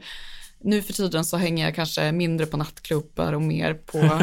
nu 0.60 0.82
för 0.82 0.92
tiden 0.92 1.24
så 1.24 1.36
hänger 1.36 1.64
jag 1.64 1.74
kanske 1.74 2.12
mindre 2.12 2.46
på 2.46 2.56
nattklubbar 2.56 3.32
och 3.32 3.42
mer 3.42 3.74
på 3.74 4.20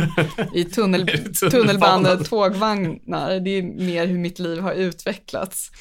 i 0.53 0.63
tunnel, 0.63 1.07
tunnelbanor, 1.51 2.23
tågvagnar. 2.23 3.39
Det 3.39 3.49
är 3.49 3.63
mer 3.63 4.07
hur 4.07 4.17
mitt 4.17 4.39
liv 4.39 4.59
har 4.59 4.73
utvecklats. 4.73 5.71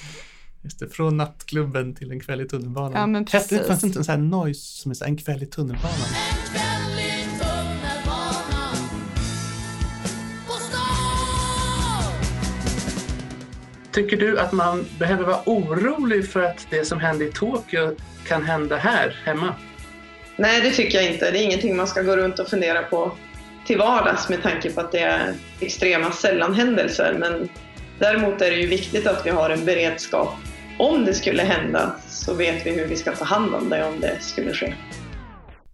Just 0.62 0.78
det, 0.78 0.88
från 0.88 1.16
nattklubben 1.16 1.94
till 1.94 2.10
en 2.10 2.20
kväll 2.20 2.40
i 2.40 2.48
tunnelbanan. 2.48 2.92
Ja, 2.92 3.06
men 3.06 3.24
precis. 3.24 3.52
Hette, 3.52 3.64
fanns 3.64 3.80
det 3.80 3.86
inte 3.86 3.98
en 3.98 4.04
sån 4.04 4.12
här 4.12 4.22
noise 4.22 4.82
som 4.82 4.90
är 4.90 4.94
så 4.94 5.04
en 5.04 5.16
kväll 5.16 5.42
i 5.42 5.46
tunnelbanan? 5.46 6.08
Tycker 13.92 14.16
du 14.16 14.38
att 14.38 14.52
man 14.52 14.86
behöver 14.98 15.24
vara 15.24 15.40
orolig 15.46 16.28
för 16.30 16.42
att 16.42 16.66
det 16.70 16.84
som 16.84 17.00
hände 17.00 17.24
i 17.24 17.32
Tokyo 17.32 17.96
kan 18.26 18.44
hända 18.44 18.76
här 18.76 19.20
hemma? 19.24 19.54
Nej, 20.36 20.60
det 20.60 20.70
tycker 20.70 20.98
jag 20.98 21.12
inte. 21.12 21.30
Det 21.30 21.38
är 21.38 21.44
ingenting 21.44 21.76
man 21.76 21.86
ska 21.86 22.02
gå 22.02 22.16
runt 22.16 22.38
och 22.38 22.48
fundera 22.48 22.82
på 22.82 23.12
till 23.66 23.78
vardags 23.78 24.28
med 24.28 24.42
tanke 24.42 24.70
på 24.70 24.80
att 24.80 24.92
det 24.92 24.98
är 25.00 25.34
extrema 25.60 26.12
sällanhändelser. 26.12 27.16
Men 27.20 27.48
däremot 27.98 28.42
är 28.42 28.50
det 28.50 28.56
ju 28.56 28.66
viktigt 28.66 29.06
att 29.06 29.26
vi 29.26 29.30
har 29.30 29.50
en 29.50 29.64
beredskap. 29.64 30.34
Om 30.78 31.04
det 31.04 31.14
skulle 31.14 31.42
hända 31.42 31.96
så 32.08 32.34
vet 32.34 32.66
vi 32.66 32.70
hur 32.70 32.86
vi 32.86 32.96
ska 32.96 33.12
ta 33.12 33.24
hand 33.24 33.54
om 33.54 33.68
det 33.68 33.84
om 33.84 34.00
det 34.00 34.16
skulle 34.20 34.52
ske. 34.52 34.74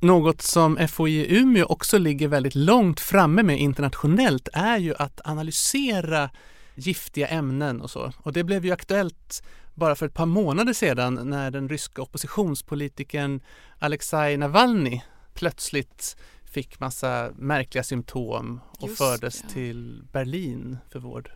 Något 0.01 0.43
som 0.43 0.89
FOI 0.89 1.13
i 1.13 1.39
Umeå 1.39 1.67
också 1.67 1.99
ligger 1.99 2.29
väldigt 2.29 2.55
långt 2.55 3.01
framme 3.01 3.43
med 3.43 3.59
internationellt 3.59 4.49
är 4.53 4.79
ju 4.79 4.95
att 4.99 5.21
analysera 5.25 6.31
giftiga 6.79 7.29
ämnen 7.29 7.81
och 7.81 7.91
så. 7.91 8.13
Och 8.19 8.33
det 8.33 8.45
blev 8.45 8.65
ju 8.65 8.73
aktuellt 8.73 9.43
bara 9.75 9.95
för 9.95 10.07
ett 10.07 10.15
par 10.15 10.27
månader 10.27 10.73
sedan 10.73 11.21
när 11.31 11.51
den 11.51 11.69
ryska 11.69 12.03
oppositionspolitikern 12.03 13.41
Alexej 13.79 14.37
Navalny 14.37 15.03
plötsligt 15.35 16.17
fick 16.45 16.81
massa 16.81 17.31
märkliga 17.37 17.85
symptom 17.85 18.61
och 18.79 18.89
Just 18.89 18.99
fördes 18.99 19.43
det. 19.43 19.49
till 19.49 20.03
Berlin 20.13 20.79
för 20.91 20.99
vård. 20.99 21.31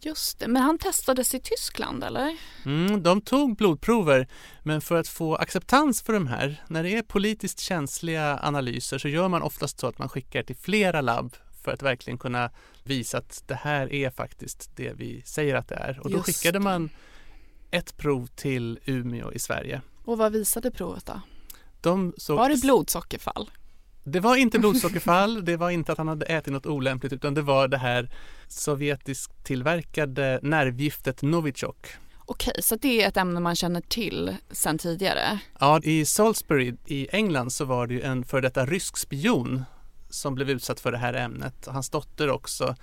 Just 0.00 0.38
det, 0.38 0.48
men 0.48 0.62
han 0.62 0.78
testades 0.78 1.34
i 1.34 1.40
Tyskland 1.40 2.04
eller? 2.04 2.36
Mm, 2.64 3.02
de 3.02 3.20
tog 3.20 3.56
blodprover, 3.56 4.28
men 4.62 4.80
för 4.80 4.94
att 4.94 5.08
få 5.08 5.36
acceptans 5.36 6.02
för 6.02 6.12
de 6.12 6.26
här, 6.26 6.62
när 6.68 6.82
det 6.82 6.96
är 6.96 7.02
politiskt 7.02 7.60
känsliga 7.60 8.38
analyser 8.42 8.98
så 8.98 9.08
gör 9.08 9.28
man 9.28 9.42
oftast 9.42 9.80
så 9.80 9.86
att 9.86 9.98
man 9.98 10.08
skickar 10.08 10.42
till 10.42 10.56
flera 10.56 11.00
labb 11.00 11.36
för 11.66 11.72
att 11.72 11.82
verkligen 11.82 12.18
kunna 12.18 12.50
visa 12.84 13.18
att 13.18 13.42
det 13.46 13.54
här 13.54 13.92
är 13.92 14.10
faktiskt 14.10 14.70
det 14.76 14.92
vi 14.92 15.22
säger 15.24 15.54
att 15.54 15.68
det 15.68 15.74
är. 15.74 16.00
Och 16.02 16.10
då 16.10 16.16
Just 16.16 16.26
skickade 16.26 16.60
man 16.60 16.90
ett 17.70 17.96
prov 17.96 18.26
till 18.26 18.78
Umeå 18.84 19.32
i 19.32 19.38
Sverige. 19.38 19.80
Och 20.04 20.18
vad 20.18 20.32
visade 20.32 20.70
provet 20.70 21.06
då? 21.06 21.20
De 21.80 22.14
såg... 22.16 22.38
Var 22.38 22.48
det 22.48 22.60
blodsockerfall? 22.60 23.50
Det 24.04 24.20
var 24.20 24.36
inte 24.36 24.58
blodsockerfall, 24.62 25.44
det 25.44 25.56
var 25.56 25.70
inte 25.70 25.92
att 25.92 25.98
han 25.98 26.08
hade 26.08 26.26
ätit 26.26 26.52
något 26.52 26.66
olämpligt 26.66 27.12
utan 27.12 27.34
det 27.34 27.42
var 27.42 27.68
det 27.68 27.78
här 27.78 28.10
sovjetiskt 28.48 29.44
tillverkade 29.44 30.40
nervgiftet 30.42 31.22
Novichok. 31.22 31.86
Okej, 32.18 32.62
så 32.62 32.76
det 32.76 33.02
är 33.02 33.08
ett 33.08 33.16
ämne 33.16 33.40
man 33.40 33.56
känner 33.56 33.80
till 33.80 34.36
sedan 34.50 34.78
tidigare? 34.78 35.38
Ja, 35.60 35.80
i 35.82 36.04
Salisbury 36.04 36.74
i 36.86 37.08
England 37.12 37.50
så 37.52 37.64
var 37.64 37.86
det 37.86 37.94
ju 37.94 38.02
en 38.02 38.24
för 38.24 38.40
detta 38.40 38.66
rysk 38.66 38.96
spion 38.96 39.64
som 40.16 40.34
blev 40.34 40.50
utsatt 40.50 40.80
för 40.80 40.92
det 40.92 40.98
här 40.98 41.14
ämnet. 41.14 41.66
Hans 41.66 41.90
dotter 41.90 42.30
också. 42.30 42.74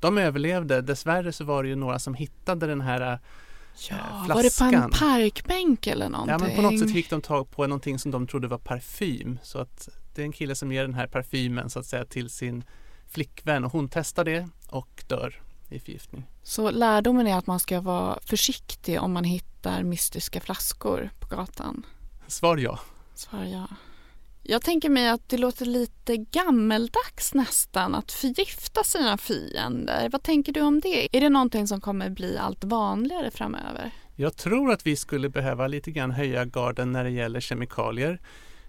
De 0.00 0.18
överlevde. 0.18 0.80
Dessvärre 0.82 1.32
så 1.32 1.44
var 1.44 1.62
det 1.62 1.68
ju 1.68 1.76
några 1.76 1.98
som 1.98 2.14
hittade 2.14 2.66
den 2.66 2.80
här 2.80 3.18
Ja, 3.90 3.96
flaskan. 4.26 4.36
var 4.36 4.42
det 4.42 4.58
på 4.58 4.64
en 4.64 4.90
parkbänk 4.90 5.86
eller 5.86 6.08
någonting? 6.08 6.32
Ja, 6.32 6.38
men 6.38 6.56
på 6.56 6.62
något 6.62 6.78
sätt 6.78 6.92
fick 6.92 7.10
de 7.10 7.22
tag 7.22 7.50
på 7.50 7.66
någonting 7.66 7.98
som 7.98 8.10
de 8.10 8.26
trodde 8.26 8.48
var 8.48 8.58
parfym. 8.58 9.38
Så 9.42 9.58
att 9.58 9.88
det 10.14 10.22
är 10.22 10.26
en 10.26 10.32
kille 10.32 10.54
som 10.54 10.72
ger 10.72 10.82
den 10.82 10.94
här 10.94 11.06
parfymen 11.06 11.70
så 11.70 11.78
att 11.78 11.86
säga 11.86 12.04
till 12.04 12.30
sin 12.30 12.64
flickvän 13.08 13.64
och 13.64 13.72
hon 13.72 13.88
testar 13.88 14.24
det 14.24 14.48
och 14.68 15.04
dör 15.08 15.42
i 15.68 15.80
förgiftning. 15.80 16.26
Så 16.42 16.70
lärdomen 16.70 17.26
är 17.26 17.38
att 17.38 17.46
man 17.46 17.60
ska 17.60 17.80
vara 17.80 18.18
försiktig 18.22 19.00
om 19.00 19.12
man 19.12 19.24
hittar 19.24 19.82
mystiska 19.82 20.40
flaskor 20.40 21.10
på 21.20 21.36
gatan? 21.36 21.86
Svar 22.26 22.56
ja. 22.56 22.78
Svar 23.14 23.44
ja. 23.44 23.66
Jag 24.50 24.62
tänker 24.62 24.88
mig 24.88 25.08
att 25.08 25.28
det 25.28 25.38
låter 25.38 25.66
lite 25.66 26.16
gammeldags 26.16 27.34
nästan 27.34 27.94
att 27.94 28.12
förgifta 28.12 28.84
sina 28.84 29.18
fiender. 29.18 30.08
Vad 30.12 30.22
tänker 30.22 30.52
du 30.52 30.60
om 30.60 30.80
det? 30.80 31.16
Är 31.16 31.20
det 31.20 31.28
någonting 31.28 31.66
som 31.66 31.80
kommer 31.80 32.10
bli 32.10 32.38
allt 32.38 32.64
vanligare 32.64 33.30
framöver? 33.30 33.90
Jag 34.16 34.36
tror 34.36 34.72
att 34.72 34.86
vi 34.86 34.96
skulle 34.96 35.28
behöva 35.28 35.66
lite 35.66 35.90
grann 35.90 36.10
höja 36.10 36.44
garden 36.44 36.92
när 36.92 37.04
det 37.04 37.10
gäller 37.10 37.40
kemikalier. 37.40 38.20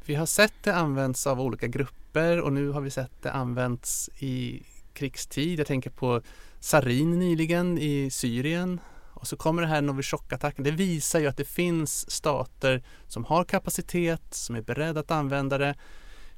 Vi 0.05 0.15
har 0.15 0.25
sett 0.25 0.63
det 0.63 0.75
används 0.75 1.27
av 1.27 1.41
olika 1.41 1.67
grupper 1.67 2.41
och 2.41 2.53
nu 2.53 2.69
har 2.69 2.81
vi 2.81 2.89
sett 2.89 3.21
det 3.21 3.31
används 3.31 4.09
i 4.19 4.63
krigstid. 4.93 5.59
Jag 5.59 5.67
tänker 5.67 5.89
på 5.89 6.21
sarin 6.59 7.19
nyligen 7.19 7.77
i 7.77 8.09
Syrien 8.11 8.79
och 9.19 9.27
så 9.27 9.35
kommer 9.35 9.61
det 9.61 9.67
här 9.67 9.81
Novichok-attacken. 9.81 10.63
Det 10.63 10.71
visar 10.71 11.19
ju 11.19 11.27
att 11.27 11.37
det 11.37 11.45
finns 11.45 12.11
stater 12.11 12.83
som 13.07 13.25
har 13.25 13.43
kapacitet, 13.43 14.21
som 14.33 14.55
är 14.55 14.61
beredda 14.61 14.99
att 14.99 15.11
använda 15.11 15.57
det. 15.57 15.75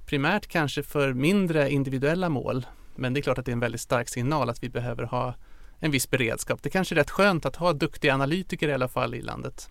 Primärt 0.05 0.47
kanske 0.47 0.83
för 0.83 1.13
mindre 1.13 1.71
individuella 1.71 2.29
mål. 2.29 2.65
Men 2.95 3.13
det 3.13 3.19
är 3.19 3.21
klart 3.21 3.37
att 3.37 3.45
det 3.45 3.51
är 3.51 3.53
en 3.53 3.59
väldigt 3.59 3.81
stark 3.81 4.09
signal 4.09 4.49
att 4.49 4.63
vi 4.63 4.69
behöver 4.69 5.03
ha 5.03 5.35
en 5.79 5.91
viss 5.91 6.09
beredskap. 6.09 6.63
Det 6.63 6.69
kanske 6.69 6.95
är 6.95 6.97
rätt 6.97 7.09
skönt 7.09 7.45
att 7.45 7.55
ha 7.55 7.73
duktiga 7.73 8.13
analytiker 8.13 8.67
i 8.67 8.73
alla 8.73 8.87
fall 8.87 9.15
i 9.15 9.21
landet. 9.21 9.69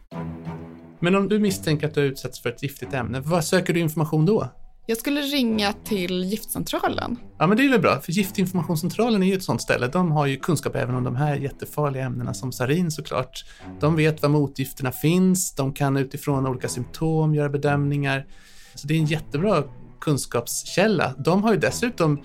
Men 0.98 1.14
om 1.14 1.28
du 1.28 1.38
misstänker 1.38 1.86
att 1.86 1.94
du 1.94 2.00
har 2.00 2.06
utsatts 2.06 2.40
för 2.42 2.50
ett 2.50 2.62
giftigt 2.62 2.94
ämne, 2.94 3.20
vad 3.20 3.44
söker 3.44 3.74
du 3.74 3.80
information 3.80 4.26
då? 4.26 4.48
Jag 4.90 4.98
skulle 4.98 5.20
ringa 5.20 5.72
till 5.72 6.24
giftcentralen. 6.24 7.16
Ja, 7.38 7.46
men 7.46 7.56
det 7.56 7.64
är 7.64 7.68
väl 7.68 7.80
bra, 7.80 8.00
för 8.00 8.12
Giftinformationscentralen 8.12 9.22
är 9.22 9.26
ju 9.26 9.34
ett 9.34 9.42
sånt 9.42 9.62
ställe. 9.62 9.86
De 9.86 10.12
har 10.12 10.26
ju 10.26 10.36
kunskap 10.36 10.76
även 10.76 10.94
om 10.94 11.04
de 11.04 11.16
här 11.16 11.36
jättefarliga 11.36 12.04
ämnena 12.04 12.34
som 12.34 12.52
sarin 12.52 12.90
såklart. 12.90 13.44
De 13.80 13.96
vet 13.96 14.22
var 14.22 14.28
motgifterna 14.28 14.92
finns, 14.92 15.54
de 15.54 15.72
kan 15.72 15.96
utifrån 15.96 16.46
olika 16.46 16.68
symptom 16.68 17.34
göra 17.34 17.48
bedömningar. 17.48 18.26
Så 18.74 18.86
det 18.86 18.94
är 18.94 18.98
en 18.98 19.06
jättebra 19.06 19.64
kunskapskälla. 20.00 21.14
De 21.18 21.42
har 21.42 21.52
ju 21.52 21.58
dessutom 21.58 22.22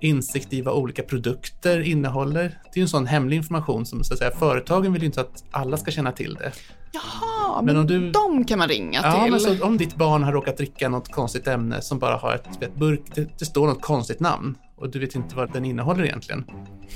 insikt 0.00 0.52
i 0.52 0.62
vad 0.62 0.74
olika 0.74 1.02
produkter 1.02 1.80
innehåller. 1.80 2.42
Det 2.42 2.70
är 2.72 2.78
ju 2.78 2.82
en 2.82 2.88
sån 2.88 3.06
hemlig 3.06 3.36
information 3.36 3.86
som 3.86 4.04
så 4.04 4.12
att 4.12 4.18
säga, 4.18 4.30
företagen 4.30 4.92
vill 4.92 5.02
ju 5.02 5.06
inte 5.06 5.20
att 5.20 5.44
alla 5.50 5.76
ska 5.76 5.90
känna 5.90 6.12
till 6.12 6.34
det. 6.34 6.52
Jaha, 6.92 7.62
men, 7.62 7.76
om 7.76 7.86
du, 7.86 8.10
de 8.10 8.44
kan 8.44 8.58
man 8.58 8.68
ringa 8.68 9.00
ja, 9.04 9.22
till. 9.22 9.30
Men 9.30 9.40
så, 9.40 9.64
om 9.64 9.76
ditt 9.76 9.96
barn 9.96 10.22
har 10.22 10.32
råkat 10.32 10.56
dricka 10.56 10.88
något 10.88 11.12
konstigt 11.12 11.46
ämne 11.46 11.82
som 11.82 11.98
bara 11.98 12.16
har 12.16 12.34
ett, 12.34 12.62
ett 12.62 12.74
burk, 12.74 13.00
det, 13.14 13.38
det, 13.38 13.44
står 13.44 13.66
något 13.66 13.82
konstigt 13.82 14.20
namn 14.20 14.56
och 14.76 14.90
du 14.90 14.98
vet 14.98 15.14
inte 15.14 15.36
vad 15.36 15.52
den 15.52 15.64
innehåller 15.64 16.04
egentligen. 16.04 16.44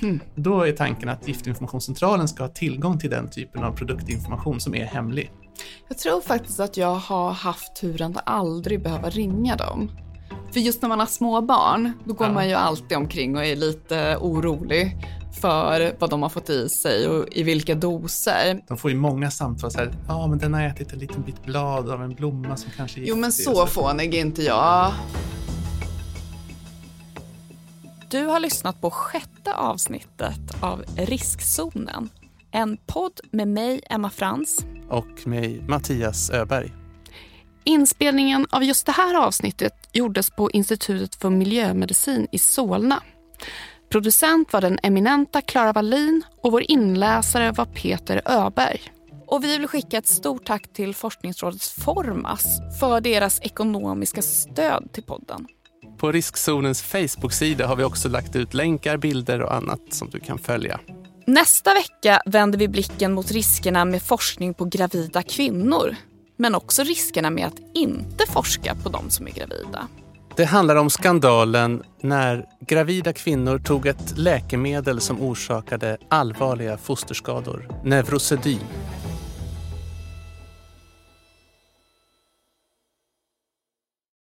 Hmm. 0.01 0.21
Då 0.35 0.63
är 0.63 0.73
tanken 0.73 1.09
att 1.09 1.29
Giftinformationscentralen 1.29 2.29
ska 2.29 2.43
ha 2.43 2.49
tillgång 2.49 2.99
till 2.99 3.11
den 3.11 3.31
typen 3.31 3.65
av 3.65 3.73
produktinformation 3.73 4.61
som 4.61 4.75
är 4.75 4.85
hemlig. 4.85 5.33
Jag 5.89 5.99
tror 5.99 6.21
faktiskt 6.21 6.61
att 6.61 6.77
jag 6.77 6.95
har 6.95 7.31
haft 7.31 7.77
turen 7.77 8.17
att 8.17 8.23
aldrig 8.27 8.83
behöva 8.83 9.11
ringa 9.11 9.57
dem. 9.57 9.91
För 10.53 10.61
just 10.61 10.83
när 10.83 10.89
man 10.89 10.99
har 10.99 11.07
små 11.07 11.41
barn, 11.41 11.93
då 12.05 12.15
går 12.15 12.27
Ja. 12.27 12.33
man 12.33 12.49
ju 12.49 12.55
alltid 12.55 12.97
omkring 12.97 13.37
och 13.37 13.45
är 13.45 13.57
lite 13.57 14.17
orolig 14.21 14.97
för 15.33 15.97
vad 15.99 16.11
de 16.11 16.23
har 16.23 16.29
fått 16.29 16.51
i 16.51 16.69
sig 16.69 17.09
och 17.09 17.29
i 17.33 17.43
vilka 17.43 17.75
doser. 17.75 18.63
De 18.69 18.79
får 18.79 18.91
ju 18.91 18.97
många 18.97 19.31
samtal 19.31 19.71
så 19.71 19.79
här, 19.79 19.93
ja 20.09 20.27
men 20.27 20.39
den 20.39 20.55
har 20.55 20.63
ätit 20.63 20.93
en 20.93 20.99
liten 20.99 21.23
bit 21.23 21.45
blad 21.45 21.91
av 21.91 22.03
en 22.03 22.15
blomma 22.15 22.57
som 22.57 22.71
kanske 22.77 23.01
är 23.01 23.05
Jo 23.05 23.17
men 23.17 23.31
giftig", 23.31 23.49
och 23.49 23.57
så 23.57 23.67
fånig 23.67 24.15
är 24.15 24.21
inte 24.21 24.43
jag. 24.43 24.93
Du 28.11 28.25
har 28.25 28.41
lyssnat 28.41 28.81
på 28.81 28.91
sjätte 28.91 29.55
avsnittet 29.55 30.57
av 30.61 30.85
Riskzonen. 30.97 32.09
En 32.51 32.77
podd 32.87 33.21
med 33.31 33.49
mig, 33.49 33.81
Emma 33.91 34.11
Frans. 34.11 34.67
Och 34.89 35.27
med 35.27 35.69
Mattias 35.69 36.31
Öberg. 36.31 36.73
Inspelningen 37.65 38.47
av 38.51 38.65
just 38.65 38.87
det 38.87 38.93
här 38.93 39.27
avsnittet 39.27 39.75
gjordes 39.93 40.31
på 40.31 40.51
Institutet 40.51 41.15
för 41.15 41.31
miljömedicin 41.31 42.29
i 42.33 42.39
Solna. 42.39 43.03
Producent 43.93 44.53
var 44.53 44.61
den 44.61 44.79
eminenta 44.83 45.41
Clara 45.41 45.73
Wallin 45.73 46.23
och 46.43 46.53
vår 46.53 46.63
inläsare 46.69 47.53
var 47.53 47.65
Peter 47.65 48.23
Öberg. 48.25 48.81
Och 49.27 49.45
vi 49.45 49.59
vill 49.59 49.69
skicka 49.69 49.99
ett 49.99 50.07
stort 50.07 50.45
tack 50.45 50.73
till 50.73 50.95
Forskningsrådets 50.95 51.71
Formas 51.85 52.45
för 52.81 53.01
deras 53.01 53.41
ekonomiska 53.41 54.23
stöd 54.23 54.93
till 54.93 55.03
podden. 55.03 55.47
På 55.99 56.13
Riskzonens 56.13 56.83
Facebook-sida 56.83 57.67
har 57.67 57.77
vi 57.77 57.85
också 57.85 58.09
lagt 58.09 58.37
ut 58.37 58.55
länkar, 58.55 58.97
bilder 58.97 59.43
och 59.43 59.55
annat 59.55 59.81
som 59.91 60.11
du 60.11 60.21
kan 60.21 60.39
följa. 60.39 60.81
Nästa 61.27 61.75
vecka 61.75 62.23
vänder 62.27 62.59
vi 62.59 62.69
blicken 62.69 63.13
mot 63.13 63.31
riskerna 63.31 63.85
med 63.85 64.03
forskning 64.03 64.55
på 64.55 64.65
gravida 64.65 65.23
kvinnor. 65.23 65.97
Men 66.37 66.55
också 66.55 66.83
riskerna 66.83 67.31
med 67.31 67.47
att 67.47 67.61
inte 67.75 68.27
forska 68.27 68.75
på 68.75 68.89
de 68.89 69.11
som 69.11 69.27
är 69.27 69.31
gravida. 69.31 69.89
Det 70.37 70.45
handlar 70.45 70.77
om 70.77 70.91
skandalen 70.91 71.83
när 72.01 72.45
gravida 72.61 73.13
kvinnor 73.13 73.59
tog 73.59 73.87
ett 73.87 74.19
läkemedel 74.19 75.01
som 75.01 75.21
orsakade 75.21 75.97
allvarliga 76.09 76.77
fosterskador, 76.77 77.69
Neurosedyn. 77.85 78.59